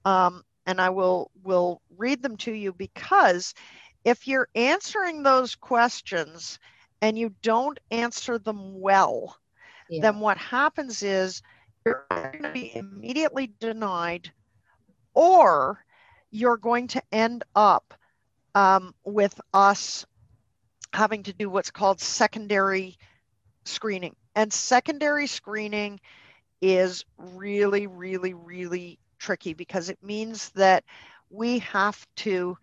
[0.07, 3.55] um, and I will will read them to you because
[4.05, 6.61] if you're answering those questions
[7.03, 9.37] and you don't answer them well,
[9.91, 10.01] yeah.
[10.03, 11.43] then what happens is
[11.85, 14.31] you're going to be immediately denied,
[15.13, 15.85] or
[16.37, 17.95] you're going to end up
[18.55, 20.05] um, with us
[20.93, 22.99] having to do what's called secondary
[23.65, 24.15] screening.
[24.35, 25.99] And secondary screening
[26.61, 30.85] is really, really, really tricky because it means that
[31.31, 32.59] we have to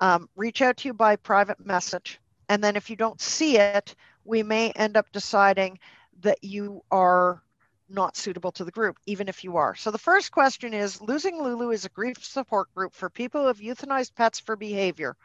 [0.00, 2.20] um, reach out to you by private message.
[2.48, 5.80] And then if you don't see it, we may end up deciding
[6.20, 7.42] that you are
[7.88, 9.74] not suitable to the group, even if you are.
[9.74, 13.46] So the first question is Losing Lulu is a grief support group for people who
[13.48, 15.16] have euthanized pets for behavior.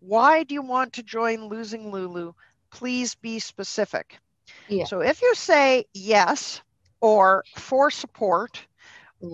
[0.00, 2.32] Why do you want to join Losing Lulu?
[2.70, 4.18] Please be specific.
[4.68, 4.84] Yeah.
[4.84, 6.60] So if you say yes
[7.00, 8.64] or for support,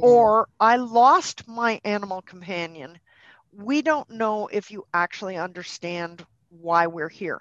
[0.00, 2.98] or I lost my animal companion.
[3.52, 7.40] We don't know if you actually understand why we're here.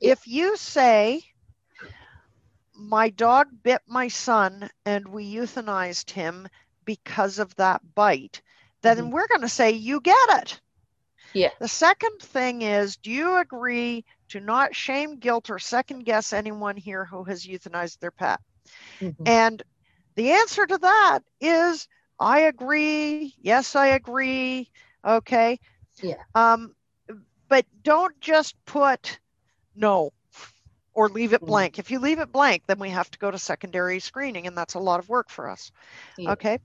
[0.00, 1.22] If you say,
[2.76, 6.48] my dog bit my son and we euthanized him
[6.84, 8.42] because of that bite,
[8.82, 9.10] then mm-hmm.
[9.10, 10.60] we're going to say, you get it.
[11.32, 11.50] Yeah.
[11.60, 16.76] The second thing is, do you agree to not shame, guilt, or second guess anyone
[16.76, 18.40] here who has euthanized their pet?
[19.00, 19.22] Mm-hmm.
[19.26, 19.62] And
[20.14, 23.34] the answer to that is I agree.
[23.38, 24.70] Yes, I agree.
[25.04, 25.60] Okay.
[26.02, 26.22] Yeah.
[26.34, 26.74] Um,
[27.48, 29.18] but don't just put
[29.74, 30.12] no
[30.96, 31.46] or leave it mm-hmm.
[31.46, 31.78] blank.
[31.78, 34.74] If you leave it blank, then we have to go to secondary screening, and that's
[34.74, 35.70] a lot of work for us.
[36.16, 36.32] Yeah.
[36.32, 36.58] Okay.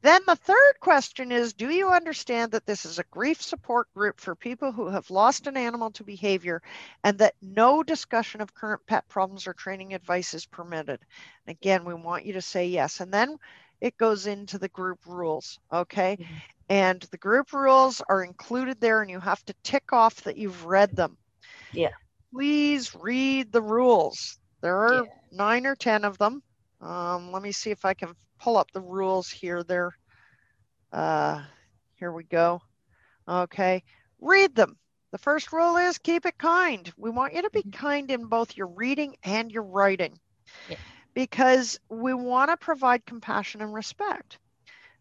[0.00, 4.20] Then the third question is Do you understand that this is a grief support group
[4.20, 6.62] for people who have lost an animal to behavior
[7.02, 11.00] and that no discussion of current pet problems or training advice is permitted?
[11.46, 13.00] And again, we want you to say yes.
[13.00, 13.38] And then
[13.80, 15.58] it goes into the group rules.
[15.72, 16.18] Okay.
[16.20, 16.34] Mm-hmm.
[16.68, 20.64] And the group rules are included there, and you have to tick off that you've
[20.64, 21.16] read them.
[21.72, 21.90] Yeah.
[22.34, 24.38] Please read the rules.
[24.60, 25.10] There are yeah.
[25.30, 26.42] nine or 10 of them.
[26.80, 29.62] Um, let me see if I can pull up the rules here.
[29.62, 29.92] There,
[30.92, 31.42] uh,
[31.94, 32.60] here we go.
[33.28, 33.84] Okay,
[34.20, 34.76] read them.
[35.12, 36.92] The first rule is keep it kind.
[36.96, 37.70] We want you to be mm-hmm.
[37.70, 40.18] kind in both your reading and your writing
[40.68, 40.76] yeah.
[41.14, 44.38] because we want to provide compassion and respect.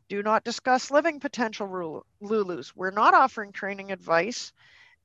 [0.07, 2.73] Do not discuss living potential Lulus.
[2.75, 4.53] We're not offering training advice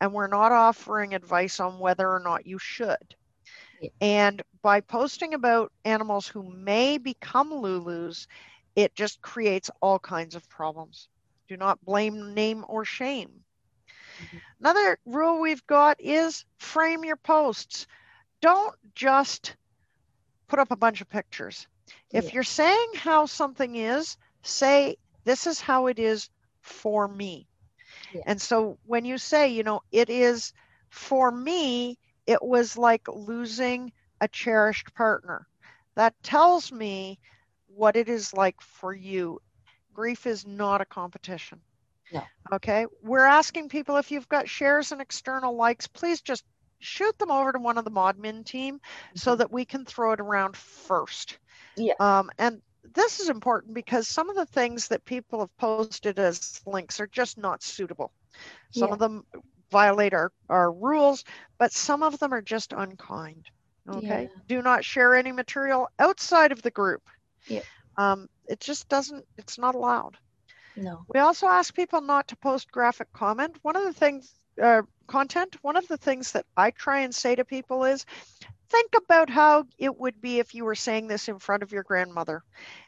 [0.00, 3.14] and we're not offering advice on whether or not you should.
[3.80, 3.90] Yeah.
[4.00, 8.26] And by posting about animals who may become Lulus,
[8.76, 11.08] it just creates all kinds of problems.
[11.48, 13.30] Do not blame, name, or shame.
[14.22, 14.36] Mm-hmm.
[14.60, 17.86] Another rule we've got is frame your posts.
[18.40, 19.56] Don't just
[20.46, 21.66] put up a bunch of pictures.
[22.12, 22.30] If yeah.
[22.34, 26.30] you're saying how something is, say, this is how it is
[26.62, 27.47] for me.
[28.12, 28.22] Yeah.
[28.26, 30.52] And so when you say, you know, it is
[30.90, 35.46] for me, it was like losing a cherished partner.
[35.94, 37.18] That tells me
[37.66, 39.40] what it is like for you.
[39.92, 41.60] Grief is not a competition.
[42.12, 42.22] No.
[42.52, 42.86] Okay.
[43.02, 46.44] We're asking people if you've got shares and external likes, please just
[46.78, 49.18] shoot them over to one of the modmin team mm-hmm.
[49.18, 51.38] so that we can throw it around first.
[51.76, 51.94] Yeah.
[52.00, 52.62] Um, and
[52.94, 57.06] this is important because some of the things that people have posted as links are
[57.06, 58.12] just not suitable.
[58.70, 58.92] Some yeah.
[58.94, 59.24] of them
[59.70, 61.24] violate our, our rules,
[61.58, 63.46] but some of them are just unkind.
[63.88, 64.22] Okay.
[64.22, 64.40] Yeah.
[64.48, 67.02] Do not share any material outside of the group.
[67.46, 67.62] Yeah.
[67.96, 70.16] Um, it just doesn't, it's not allowed.
[70.76, 71.04] No.
[71.12, 73.56] We also ask people not to post graphic comment.
[73.62, 74.32] One of the things,
[74.62, 78.06] uh, content, one of the things that I try and say to people is
[78.70, 81.82] think about how it would be if you were saying this in front of your
[81.82, 82.42] grandmother.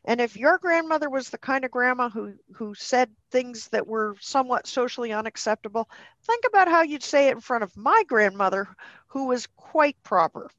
[0.05, 4.17] And if your grandmother was the kind of grandma who, who said things that were
[4.21, 5.89] somewhat socially unacceptable,
[6.25, 8.69] think about how you'd say it in front of my grandmother,
[9.09, 10.51] who was quite proper.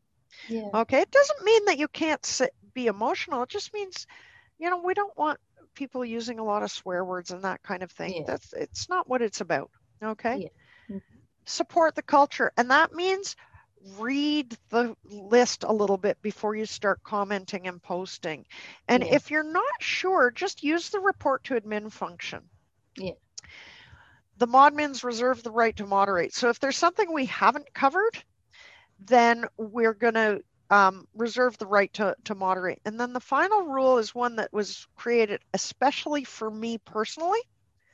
[0.48, 0.70] Yeah.
[0.74, 1.02] Okay.
[1.02, 3.44] It doesn't mean that you can't sit, be emotional.
[3.44, 4.08] It just means,
[4.58, 5.40] you know, we don't want
[5.76, 8.16] people using a lot of swear words and that kind of thing.
[8.16, 8.24] Yeah.
[8.28, 9.70] That's it's not what it's about.
[10.04, 10.38] Okay.
[10.38, 10.96] Yeah.
[10.96, 11.18] Mm-hmm.
[11.46, 12.52] Support the culture.
[12.58, 13.36] And that means
[13.98, 18.46] read the list a little bit before you start commenting and posting.
[18.88, 19.16] And yeah.
[19.16, 22.42] if you're not sure, just use the report to admin function.
[22.98, 23.14] Yeah.
[24.38, 26.34] The modmins reserve the right to moderate.
[26.34, 28.24] So if there's something we haven't covered,
[29.06, 32.80] then we're going to um, reserve the right to, to moderate.
[32.86, 37.42] And then the final rule is one that was created especially for me personally.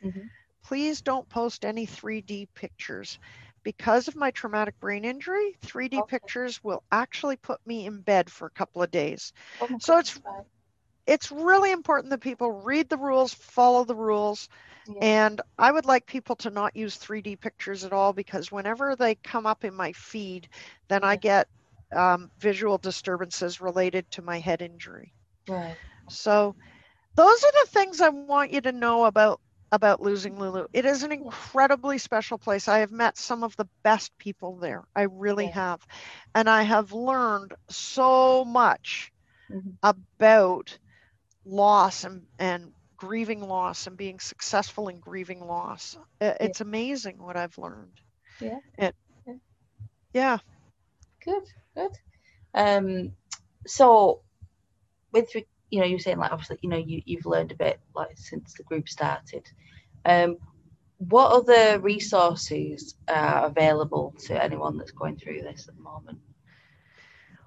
[0.03, 0.27] Mm-hmm.
[0.63, 3.19] Please don't post any 3D pictures
[3.68, 6.01] because of my traumatic brain injury, 3D okay.
[6.07, 9.34] pictures will actually put me in bed for a couple of days.
[9.59, 10.18] Oh so it's
[11.05, 14.47] it's really important that people read the rules, follow the rules.
[14.88, 14.99] Yeah.
[15.01, 19.15] And I would like people to not use 3D pictures at all because whenever they
[19.15, 20.47] come up in my feed,
[20.88, 21.09] then yeah.
[21.09, 21.49] I get
[21.93, 25.13] um, visual disturbances related to my head injury.
[25.49, 25.76] Right.
[26.09, 26.55] So
[27.15, 29.41] those are the things I want you to know about
[29.72, 30.68] about losing Lulu.
[30.74, 32.68] It is an incredibly special place.
[32.68, 34.84] I have met some of the best people there.
[34.95, 35.53] I really yeah.
[35.53, 35.88] have.
[36.34, 39.11] And I have learned so much
[39.51, 39.72] mm-hmm.
[39.84, 40.78] about
[41.45, 45.97] loss and, and grieving loss and being successful in grieving loss.
[46.22, 46.65] It's yeah.
[46.65, 47.99] amazing what I've learned.
[48.39, 48.59] Yeah.
[48.78, 48.95] It,
[50.13, 50.38] yeah.
[51.24, 51.43] Good,
[51.76, 51.91] good.
[52.53, 53.11] Um,
[53.65, 54.22] so
[55.11, 55.30] with
[55.70, 58.53] you know, you're saying like obviously, you know, you you've learned a bit like since
[58.53, 59.49] the group started.
[60.05, 60.38] Um,
[60.97, 66.20] what other resources are available to anyone that's going through this at the moment?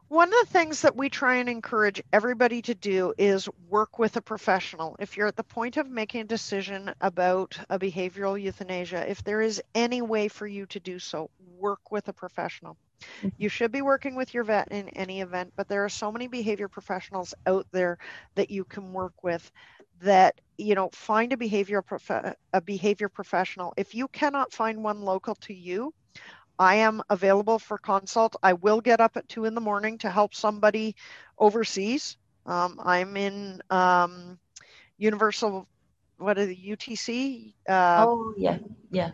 [0.08, 4.16] One of the things that we try and encourage everybody to do is work with
[4.16, 4.96] a professional.
[4.98, 9.40] If you're at the point of making a decision about a behavioral euthanasia, if there
[9.40, 12.76] is any way for you to do so, work with a professional.
[13.36, 16.28] You should be working with your vet in any event, but there are so many
[16.28, 17.98] behavior professionals out there
[18.34, 19.50] that you can work with
[20.02, 23.74] that you know find a behavior prof- a behavior professional.
[23.76, 25.92] If you cannot find one local to you
[26.58, 28.36] i am available for consult.
[28.42, 30.94] I will get up at two in the morning to help somebody
[31.38, 32.16] overseas.
[32.46, 34.38] Um, i'm in um,
[34.98, 35.66] universal
[36.20, 37.54] what are the UTC?
[37.68, 38.58] Uh, oh yeah,
[38.90, 39.10] yeah.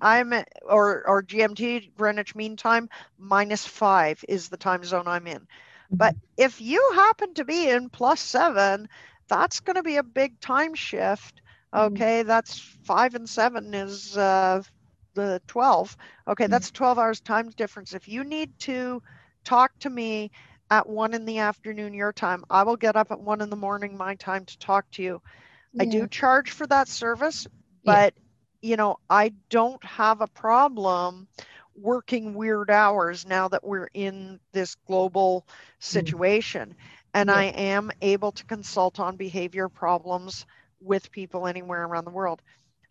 [0.00, 0.32] I, am
[0.64, 2.88] or or GMT Greenwich Mean Time
[3.18, 5.38] minus five is the time zone I'm in.
[5.38, 5.96] Mm-hmm.
[5.96, 8.88] But if you happen to be in plus seven,
[9.28, 11.40] that's going to be a big time shift.
[11.72, 11.94] Mm-hmm.
[11.94, 12.28] Okay, mm-hmm.
[12.28, 14.62] that's five and seven is uh,
[15.14, 15.96] the twelve.
[16.26, 16.50] Okay, mm-hmm.
[16.50, 17.94] that's twelve hours time difference.
[17.94, 19.00] If you need to
[19.44, 20.32] talk to me
[20.70, 23.56] at one in the afternoon your time, I will get up at one in the
[23.56, 25.22] morning my time to talk to you
[25.78, 27.46] I do charge for that service,
[27.84, 28.14] but
[28.60, 28.70] yeah.
[28.70, 31.28] you know, I don't have a problem
[31.76, 35.54] working weird hours now that we're in this global mm.
[35.84, 36.70] situation.
[36.70, 36.94] Mm-hmm.
[37.14, 37.36] And yeah.
[37.36, 40.46] I am able to consult on behavior problems
[40.80, 42.42] with people anywhere around the world.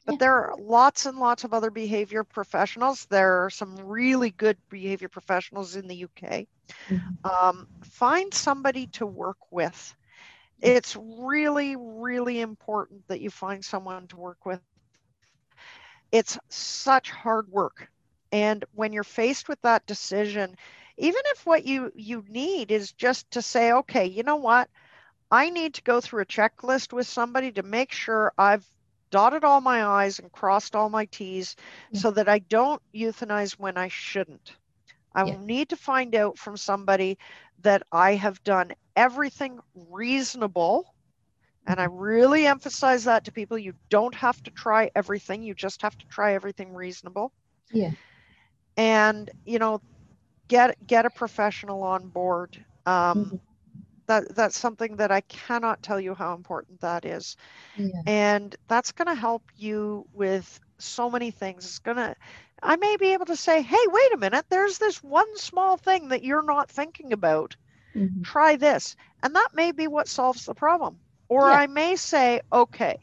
[0.05, 3.05] But there are lots and lots of other behavior professionals.
[3.09, 6.47] There are some really good behavior professionals in the UK.
[6.89, 7.29] Mm-hmm.
[7.29, 9.93] Um, find somebody to work with
[10.61, 14.61] it's really, really important that you find someone to work with.
[16.11, 17.89] It's such hard work.
[18.31, 20.55] And when you're faced with that decision,
[20.97, 24.69] even if what you you need is just to say okay you know what
[25.31, 28.65] i need to go through a checklist with somebody to make sure i've
[29.11, 31.55] dotted all my i's and crossed all my t's
[31.89, 32.01] Yeah.
[32.01, 34.55] so that i don't euthanize when i shouldn't
[35.13, 35.35] i Yeah.
[35.35, 37.17] will need to find out from somebody
[37.59, 40.85] that i have done everything reasonable
[41.67, 43.57] and I really emphasize that to people.
[43.57, 45.43] You don't have to try everything.
[45.43, 47.31] You just have to try everything reasonable.
[47.71, 47.91] Yeah.
[48.77, 49.81] And, you know,
[50.47, 52.63] get get a professional on board.
[52.85, 53.41] Um, Mhm.
[54.07, 57.35] that that's something that I cannot tell you how important that is.
[57.75, 58.03] Yeah.
[58.05, 61.65] And that's going to help you with so many things.
[61.65, 62.15] It's going to
[62.61, 64.45] I may be able to say, "Hey, wait a minute.
[64.49, 67.55] There's this one small thing that you're not thinking about.
[67.95, 68.23] Mhm.
[68.23, 71.01] Try this." And that may be what solves the problem.
[71.29, 71.53] Or Yeah.
[71.53, 72.97] I may say, "Okay,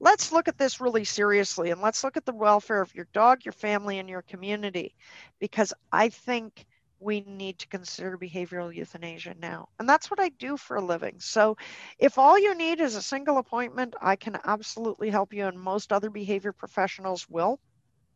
[0.00, 3.44] let's look at this really seriously and let's look at the welfare of your dog,
[3.44, 4.94] your family, and your community
[5.38, 6.66] because I think
[7.00, 9.68] we need to consider behavioral euthanasia now.
[9.78, 11.20] And that's what I do for a living.
[11.20, 11.56] So
[11.98, 15.92] if all you need is a single appointment, I can absolutely help you, and most
[15.92, 17.60] other behavior professionals will.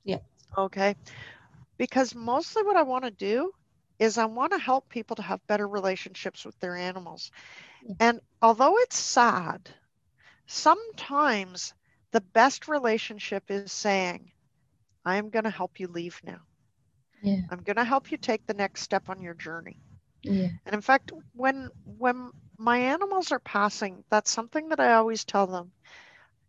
[0.04, 0.18] Yeah.
[0.56, 0.96] Okay.
[1.78, 3.52] Because mostly what I want to do
[3.98, 7.30] is I want to help people to have better relationships with their animals.
[8.00, 9.68] And although it's sad,
[10.46, 11.74] sometimes
[12.12, 14.30] the best relationship is saying,
[15.04, 16.40] I'm going to help you leave now.
[17.22, 17.40] Yeah.
[17.50, 19.78] I'm going to help you take the next step on your journey.
[20.22, 20.48] Yeah.
[20.66, 25.46] And in fact, when when my animals are passing, that's something that I always tell
[25.46, 25.72] them.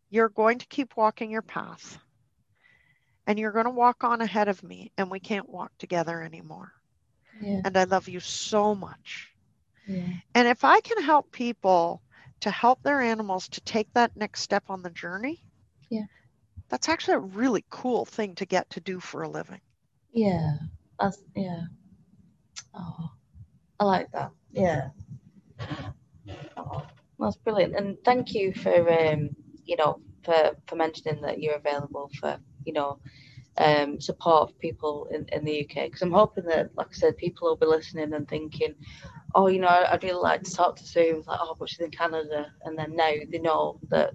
[0.09, 1.97] You're going to keep walking your path.
[3.27, 6.73] And you're going to walk on ahead of me and we can't walk together anymore.
[7.41, 7.61] Yeah.
[7.63, 9.35] And I love you so much.
[9.87, 10.07] Yeah.
[10.35, 12.03] And if I can help people
[12.41, 15.43] to help their animals to take that next step on the journey,
[15.89, 16.05] Yeah.
[16.67, 19.61] That's actually a really cool thing to get to do for a living.
[20.13, 20.57] Yeah.
[20.99, 21.63] That's yeah.
[22.73, 23.11] Oh,
[23.79, 24.31] I like that.
[24.51, 24.89] Yeah.
[26.57, 26.83] Oh,
[27.19, 27.75] that's brilliant.
[27.75, 29.29] And thank you for um,
[29.65, 32.99] you know, for for mentioning that you're available for, you know,
[33.57, 35.85] um support people in, in the UK.
[35.85, 38.75] Because I'm hoping that, like I said, people will be listening and thinking,
[39.35, 41.23] oh, you know, I'd really like to talk to Sue.
[41.27, 44.11] Like, oh, but she's in Canada, and then now they know that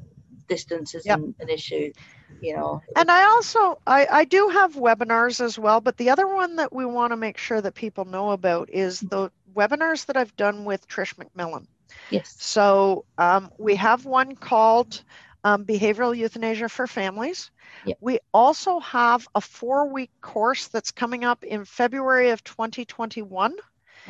[0.48, 1.40] distance isn't Yep.
[1.40, 1.92] an issue.
[2.40, 2.82] You know.
[2.96, 6.72] And I also I, I do have webinars as well, but the other one that
[6.72, 10.64] we want to make sure that people know about is the webinars that I've done
[10.64, 11.66] with Trish McMillan.
[12.10, 12.38] Yes.
[12.38, 15.02] So um, we have one called
[15.48, 17.50] um, Behavioral Euthanasia for Families.
[17.84, 17.98] Yep.
[18.00, 23.54] We also have a four week course that's coming up in February of 2021,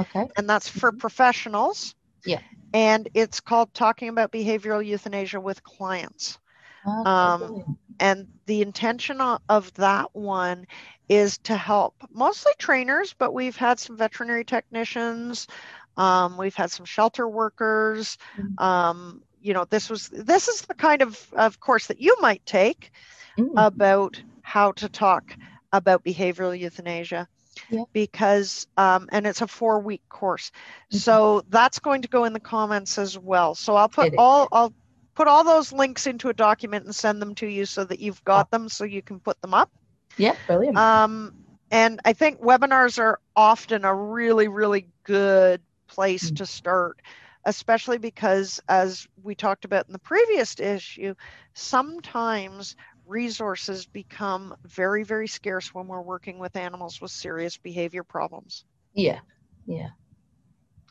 [0.01, 0.27] Okay.
[0.37, 1.95] and that's for professionals.
[2.25, 2.41] Yeah.
[2.75, 6.39] And it's called Talking About Behavioral Euthanasia with Clients.
[6.87, 7.79] Okay, Um.
[8.01, 10.67] And the intention of that one
[11.09, 15.49] is to help mostly trainers, but we've had some veterinary technicians,
[15.97, 18.17] um, we've had some shelter workers.
[18.37, 18.61] Mhm.
[18.63, 22.45] Um, you know, this was this is the kind of of course that you might
[22.47, 22.93] take
[23.39, 25.37] Mm, about how to talk
[25.73, 27.29] about behavioral euthanasia.
[27.71, 27.85] Yeah.
[27.93, 30.53] Because um, and it's a four week course,
[30.93, 30.99] Mhm.
[31.01, 33.55] so that's going to go in the comments as well.
[33.55, 34.75] So I'll put all I'll
[35.15, 38.25] put all those links into a document and send them to you so that you've
[38.25, 39.71] got them so you can put them up.
[40.19, 40.77] yeah, brilliant.
[40.77, 41.35] Um,
[41.71, 46.37] and I think webinars are often a really, really good place Mm.
[46.37, 47.01] to start,
[47.49, 51.15] especially because, as we talked about in the previous issue,
[51.55, 52.77] sometimes
[53.07, 58.67] resources become very, very scarce when we're working with animals with serious behavior problems.
[58.93, 59.21] Yeah,
[59.67, 59.89] yeah,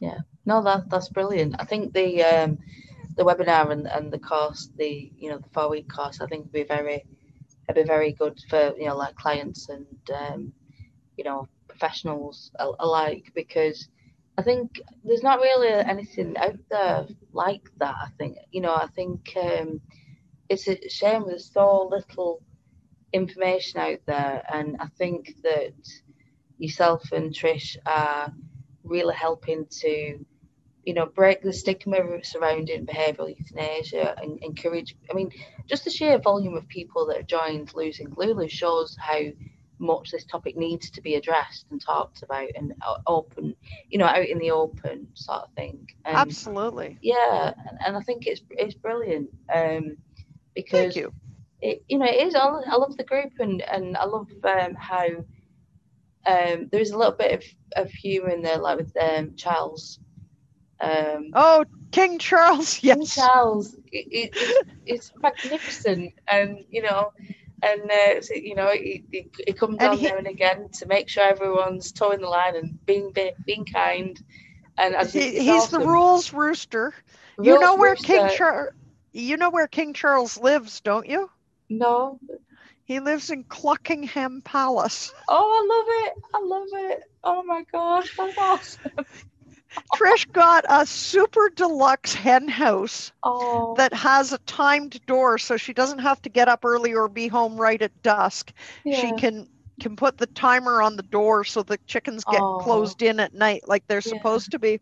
[0.02, 0.18] yeah.
[0.48, 1.56] No, that that's brilliant.
[1.60, 2.58] I think the um,
[3.16, 6.46] the webinar and, and the course, the you know the four week course, I think
[6.46, 7.06] would be very,
[7.70, 9.86] it'd be very good for you know like clients and
[10.16, 10.54] um,
[11.18, 13.90] you know professionals alike because
[14.38, 17.96] I think there's not really anything out there like that.
[17.96, 19.82] I think you know I think um,
[20.50, 22.42] it's a shame there's so little
[23.14, 25.74] information out there, and I think that
[26.58, 28.32] yourself and Trish are
[28.84, 30.26] really helping to,
[30.86, 34.96] you know, break the stigma surrounding behavioural euthanasia and encourage.
[35.12, 35.32] I mean,
[35.66, 39.20] just the sheer volume of people that have joined Losing Lulu shows how
[39.80, 42.74] much this topic needs to be addressed and talked about and
[43.06, 43.56] open,
[43.90, 45.88] you know, out in the open sort of thing.
[46.06, 46.98] And Absolutely.
[47.02, 47.54] yeah,
[47.86, 49.98] and- I think it's it's brilliant um,
[50.56, 51.14] because Thank you.
[51.62, 52.36] it, you know, it is.
[52.36, 55.08] I, I love the group and, and I love um, how
[56.26, 60.00] um, there's a little bit of, of humour in there, like with um, Charles.
[60.80, 63.16] Um, Oh, King Charles, King yes.
[63.16, 67.12] Charles, it, it, it's, it's magnificent, and you know,
[67.64, 71.24] and uh, you know he, he, he comes he- there and again to make sure
[71.24, 73.12] everyone's towing the line and being
[73.46, 74.20] being kind.
[74.78, 76.94] And He, he's the rules rooster.
[77.42, 78.74] You know where King Rooster- Charles
[79.14, 81.30] you know where King Charles lives, don't you?
[81.70, 82.20] No.
[82.86, 85.12] He lives in Cluckingham Palace.
[85.28, 86.14] Oh, I love it.
[86.34, 87.04] I love it.
[87.24, 88.92] Oh my gosh, that's awesome.
[89.94, 95.74] Trish got a super deluxe hen house Oh, that has a timed door so she
[95.74, 98.52] doesn't have to get up early or be home right at dusk.
[98.92, 99.48] She can
[99.80, 102.58] can put the timer on the door so the chickens get Oh.
[102.58, 104.10] closed in at night like they're Yeah.
[104.10, 104.80] supposed to be.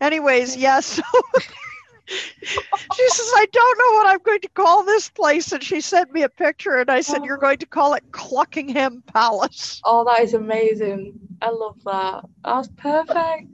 [0.00, 1.00] Anyways, yes.
[2.08, 5.52] she says, I don't know what I'm going to call this place.
[5.52, 7.40] And she sent me a picture and I said, You're Oh.
[7.40, 9.80] going to call it Cluckingham Palace.
[9.84, 11.18] Oh, that is amazing.
[11.42, 12.24] I love that.
[12.44, 13.46] That's perfect.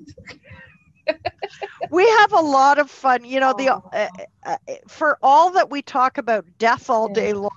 [1.91, 3.25] We have a lot of fun.
[3.25, 3.83] You know, the Oh.
[3.93, 4.09] uh,
[4.45, 4.57] uh,
[4.89, 7.15] for all that we talk about death all Yeah.
[7.15, 7.51] day long,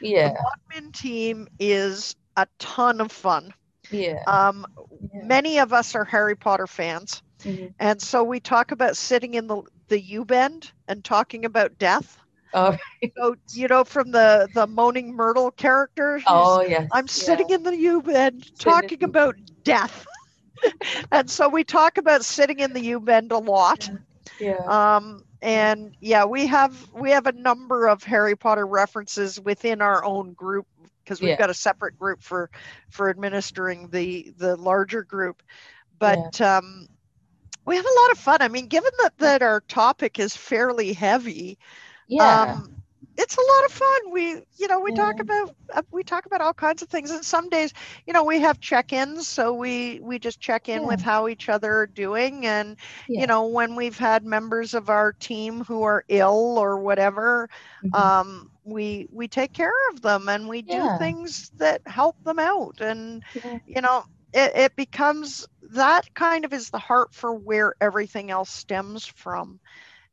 [0.00, 3.54] Yeah, the modmin team is a ton of fun.
[3.90, 4.24] yeah.
[4.26, 4.66] Um,
[5.12, 5.22] yeah.
[5.22, 7.22] Many of us are Harry Potter fans.
[7.44, 7.74] Mhm.
[7.78, 12.18] And so we talk about sitting in the the U bend and talking about death.
[12.52, 12.76] Oh,
[13.16, 16.90] So you know, from the the moaning Myrtle character, oh yes.
[16.90, 20.06] I'm sitting in the U bend talking about death.
[21.12, 23.90] And so we talk about sitting in the U bend a lot.
[24.38, 24.56] Yeah.
[24.66, 30.04] Um, and yeah, we have we have a number of Harry Potter references within our
[30.04, 30.66] own group
[31.02, 31.36] because we've Yeah.
[31.36, 32.50] got a separate group for
[32.90, 35.42] for administering the the larger group.
[35.98, 36.88] But um,
[37.64, 38.38] we have a lot of fun.
[38.40, 41.58] I mean, given that that our topic is fairly heavy,
[42.08, 42.54] yeah.
[42.54, 42.81] um,
[43.16, 44.12] it's a lot of fun.
[44.12, 47.10] We, you know, we talk about uh, we talk about all kinds of things.
[47.10, 47.72] And some days,
[48.06, 51.72] you know, we have check-ins, so we we just check in with how each other
[51.72, 52.46] are doing.
[52.46, 53.16] And Yeah.
[53.16, 57.48] you know, when we've had members of our team who are ill or whatever,
[57.80, 57.92] Mhm.
[57.92, 62.80] um, we we take care of them and we do things that help them out.
[62.80, 63.58] And Yeah.
[63.66, 68.50] you know, it, it becomes that kind of is the heart for where everything else
[68.50, 69.60] stems from.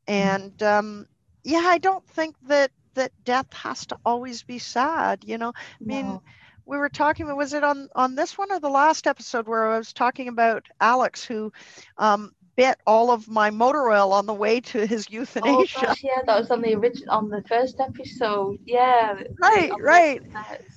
[0.07, 1.05] And um,
[1.43, 5.23] yeah, I don't think that that death has to always be sad.
[5.25, 6.21] You know, I mean, No.
[6.65, 7.33] we were talking.
[7.35, 10.67] Was it on on this one or the last episode where I was talking about
[10.79, 11.51] Alex who
[11.97, 15.79] um, bit all of my motor oil on the way to his Oh euthanasia?
[15.85, 18.59] gosh, yeah, that was on the original on the first episode.
[18.65, 19.21] Yeah.
[19.41, 20.21] Right, right.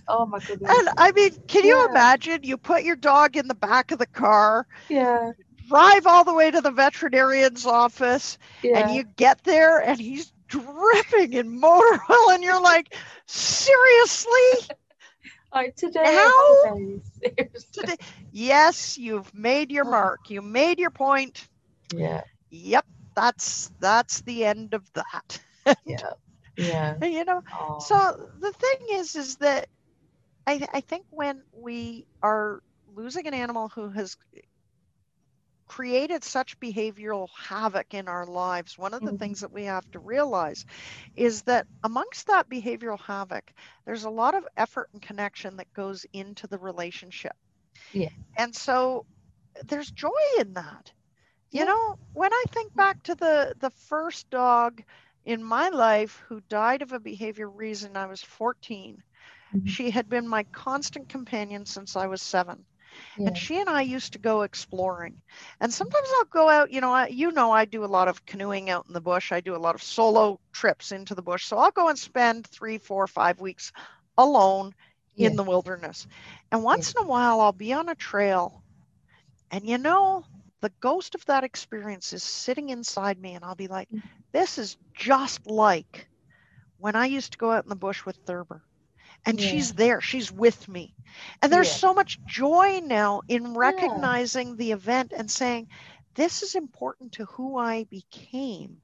[0.09, 0.71] Oh my goodness.
[0.79, 2.41] And I mean, can you imagine?
[2.45, 5.33] You put your dog in the back of the car, yeah.
[5.69, 8.79] drive all the way to the veterinarian's office, Yeah.
[8.79, 12.95] and you get there and he's dripping in motor oil, and you're like,
[13.27, 14.77] seriously?
[15.55, 16.33] like today.
[16.47, 17.35] Seriously.
[17.73, 17.97] Today?
[18.31, 19.91] Yes, you've made your Oh.
[19.91, 20.31] mark.
[20.31, 21.49] You made your point.
[21.95, 22.25] Yeah.
[22.51, 25.41] Yep, that's that's the end of that.
[25.85, 26.15] Yeah.
[26.57, 26.97] Yeah.
[27.03, 27.79] you know, Oh.
[27.79, 29.69] so the thing is, is that
[30.47, 34.17] I I think when we are losing an animal who has
[35.73, 39.19] created such behavioral havoc in our lives, one of the Mhm.
[39.21, 40.65] things that we have to realize
[41.15, 43.53] is that amongst that behavioral havoc,
[43.87, 47.37] there's a lot of effort and connection that goes into the relationship.
[47.93, 48.09] Yeah.
[48.37, 49.07] And so
[49.65, 50.93] there's joy in that.
[51.53, 51.67] You Yeah.
[51.67, 54.83] know, when I think back to the the first dog
[55.25, 59.05] in my life who died of a behavior reason, I was 14.
[59.51, 59.77] Mhm.
[59.77, 62.67] She had been my constant companion since I was seven.
[63.17, 63.27] Yeah.
[63.27, 65.21] And she and I used to go exploring.
[65.61, 68.25] And sometimes I'll go out, you know, I, you know, I do a lot of
[68.27, 69.33] canoeing out in the bush.
[69.33, 71.45] I do a lot of solo trips into the bush.
[71.47, 73.73] So I'll go and spend three, four, five weeks
[74.17, 74.73] alone
[75.17, 75.31] Yeah.
[75.31, 76.07] in the wilderness.
[76.51, 78.63] And once in a while, I'll be on a trail.
[79.51, 80.25] And you know,
[80.63, 83.35] the ghost of that experience is sitting inside me.
[83.35, 84.23] And I'll be like, Mhm.
[84.33, 86.09] this is just like
[86.79, 88.65] when I used to go out in the bush with Thurber.
[89.25, 89.41] And Yeah.
[89.41, 90.95] she's there, she's with me.
[91.43, 91.81] And there's Yeah.
[91.81, 95.69] so much joy now in recognizing the event and saying,
[96.15, 98.81] this is important to who I became.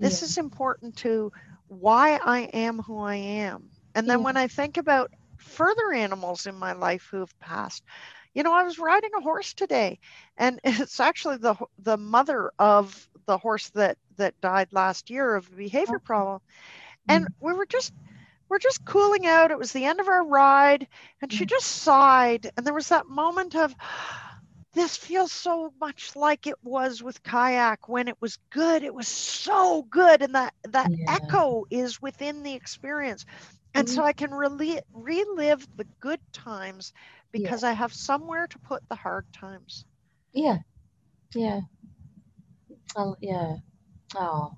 [0.00, 0.22] This Yeah.
[0.22, 1.30] is important to
[1.68, 3.70] why I am who I am.
[3.94, 4.24] And then Yeah.
[4.24, 7.82] when I think about further animals in my life who have passed,
[8.34, 9.98] you know, I was riding a horse today,
[10.36, 15.48] and it's actually the the mother of the horse that that died last year of
[15.52, 16.40] a behavior problem,
[17.08, 17.40] and mm-hmm.
[17.40, 17.92] we were just
[18.52, 19.50] we're just cooling out.
[19.50, 20.86] It was the end of our ride,
[21.22, 21.48] and she Mm.
[21.48, 23.74] just sighed, and there was that moment of.
[24.74, 28.82] This feels so much like it was with kayak when it was good.
[28.82, 31.14] It was so good, and that that Yeah.
[31.14, 33.24] echo is within the experience,
[33.74, 34.06] and so Mhm.
[34.06, 36.92] I can reli- relive the good times
[37.32, 37.48] Yeah.
[37.48, 39.86] because I have somewhere to put the hard times.
[40.32, 40.58] Yeah.
[41.34, 41.60] Yeah.
[42.96, 43.56] Oh, yeah.
[44.14, 44.56] Oh,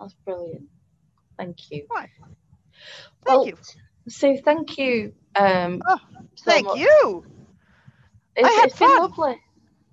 [0.00, 0.68] that's brilliant.
[1.38, 1.86] Thank you.
[1.88, 2.10] Why?
[3.24, 3.56] Thank Well, you.
[4.08, 5.14] So thank you.
[5.34, 5.98] Um, Oh,
[6.34, 6.78] so Thank much.
[6.78, 7.24] you.
[8.36, 9.40] It's, I had it's been lovely.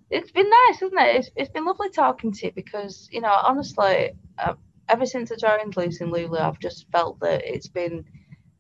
[0.10, 1.16] It's been nice, isn't it?
[1.16, 4.56] It's, it's been lovely talking to you because, you know, honestly, uh,
[4.90, 8.04] ever since I joined Losing Lulu, I've just felt that it's been,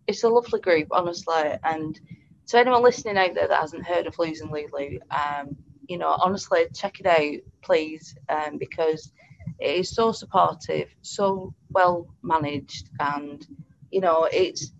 [0.07, 1.57] it's a lovely group, honestly.
[1.63, 1.99] And
[2.47, 5.57] to anyone listening out there that hasn't heard of Losing Lulu, um,
[5.87, 9.11] you know, honestly, check it out, please, um, because
[9.59, 13.45] it is so supportive, so well managed, and
[13.91, 14.71] you know, it's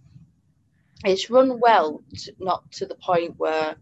[1.04, 2.04] it's run well,
[2.40, 3.76] not to the point where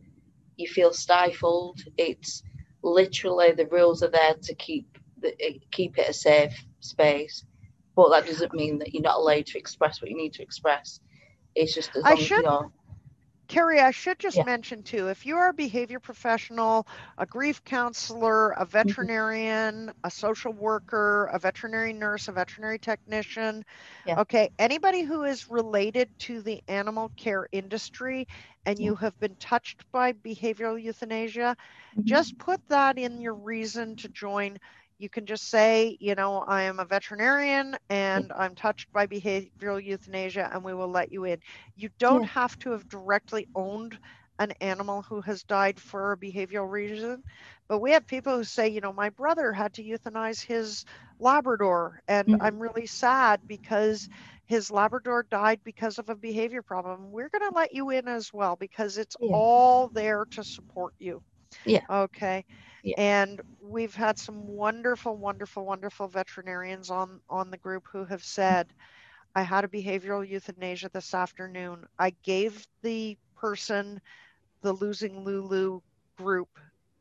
[0.58, 1.80] you feel stifled.
[1.98, 2.44] It's
[2.82, 7.46] literally the rules are there to keep the, eh, keep it a safe space,
[7.96, 11.00] but that doesn't mean that you're not allowed to express what you need to express.
[11.56, 12.72] It's just as I long should- you know.
[13.50, 14.46] Carrie, I should just Yeah.
[14.46, 16.88] mention too, if you are a behavior professional,
[17.18, 18.52] a grief counselor, Mm-hmm.
[18.52, 23.64] a veterinarian, a social worker, a veterinary nurse, a veterinary technician,
[24.06, 24.18] Yeah.
[24.18, 28.28] okay, anybody who is related to the animal care industry
[28.68, 28.84] and Yeah.
[28.84, 31.56] you have been touched by behavioral euthanasia,
[31.94, 32.06] Mhm.
[32.06, 34.58] just put that in your reason to join.
[35.00, 39.84] You can just say, you know, I am a veterinarian and I'm touched by behavioral
[39.84, 41.40] euthanasia, and we will let you in.
[41.76, 42.28] You don't Yeah.
[42.28, 43.98] have to have directly owned
[44.38, 47.24] an animal who has died for a behavioral reason.
[47.68, 50.84] But we have people who say, you know, my brother had to euthanize his
[51.20, 52.40] Labrador, and Mhm.
[52.40, 54.08] I'm really sad because
[54.46, 57.12] his Labrador died because of a behavior problem.
[57.12, 59.32] We're going to let you in as well because it's Yeah.
[59.32, 61.24] all there to support you.
[61.66, 61.86] Yeah.
[61.90, 62.46] Okay.
[62.84, 62.96] Yeah.
[62.98, 68.74] And we've had some wonderful, wonderful, wonderful veterinarians on on the group who have said,
[69.36, 71.86] I had a behavioral euthanasia this afternoon.
[71.98, 74.00] I gave the person
[74.62, 75.82] the Losing Lulu
[76.18, 76.50] group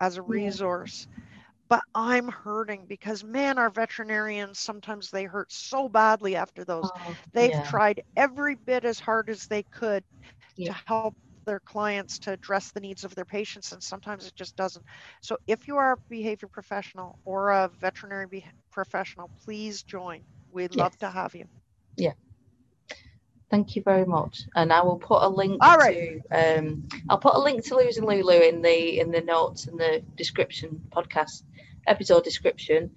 [0.01, 0.55] as a Yeah.
[0.55, 1.07] resource.
[1.69, 6.93] But I'm hurting because man, our veterinarians sometimes they hurt so badly after those.
[6.93, 10.05] Oh, They've yeah, tried every bit as hard as they could
[10.57, 10.73] Yeah.
[10.73, 11.17] to help
[11.49, 14.85] their clients to address the needs of their patients, and sometimes it just doesn't.
[15.23, 20.23] So, if you are a behavior professional or a veterinary be- professional, please join.
[20.53, 21.47] We'd love to have you.
[21.97, 22.13] Yeah.
[23.51, 24.43] Thank you very much.
[24.57, 25.97] And I will put a link All right.
[25.97, 29.77] to um I'll put a link to Losing Lulu in the in the notes in
[29.79, 31.45] the description podcast
[31.87, 32.91] episode description.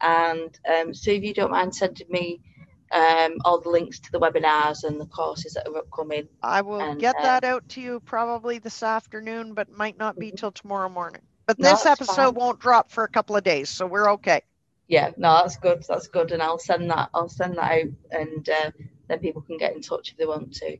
[0.00, 2.40] And um so if you don't mind sending me
[2.92, 6.28] um all the links to the webinars and the courses that are upcoming.
[6.42, 10.18] I will And, get uh, that out to you probably this afternoon, but might not
[10.18, 11.22] be till tomorrow morning.
[11.46, 12.34] But No, this episode fine.
[12.34, 14.42] won't drop for a couple of days, so we're okay.
[14.88, 15.84] Yeah, no, that's good.
[15.88, 16.32] That's good.
[16.32, 18.70] And I'll send that I'll send that out and uh,
[19.08, 20.76] then people can get in touch if they want to.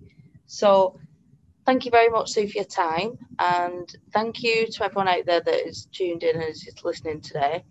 [0.46, 0.98] So
[1.64, 3.18] thank you very much, Sue, for your time.
[3.38, 7.64] And thank you to everyone out there that is tuned in and is listening today.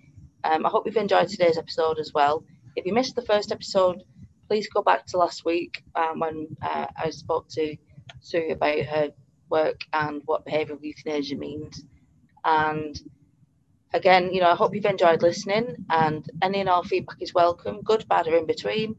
[0.45, 2.45] Um, I hope you've enjoyed today's episode as well.
[2.77, 4.03] If you missed the first episode,
[4.49, 7.77] please go back to last week um, when uh, I spoke to
[8.21, 9.11] Sue about her
[9.49, 11.85] work and what behavioural euthanasia means.
[12.45, 12.99] And
[13.93, 17.81] again, you know, I hope you've enjoyed listening and any and all feedback is welcome,
[17.83, 18.95] good, bad, or in between.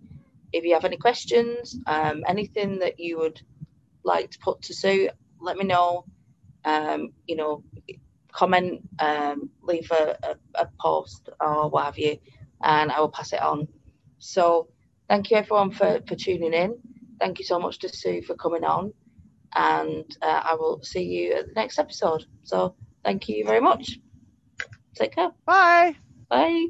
[0.53, 3.43] If you have any questions, um, anything that you would
[4.05, 6.07] like to put to Sue, let me know.
[6.65, 7.65] Um, you know,
[8.33, 12.19] comment, um, leave a, a, a post or what have you,
[12.63, 13.69] and I will pass it on.
[14.19, 14.69] So,
[15.11, 16.79] thank you everyone for, for tuning in.
[17.19, 18.95] Thank you so much to Sue for coming on,
[19.55, 22.25] and uh, I will see you at the next episode.
[22.45, 23.99] So, thank you very much.
[24.95, 25.33] Take care.
[25.45, 25.97] Bye.
[26.31, 26.69] Bye.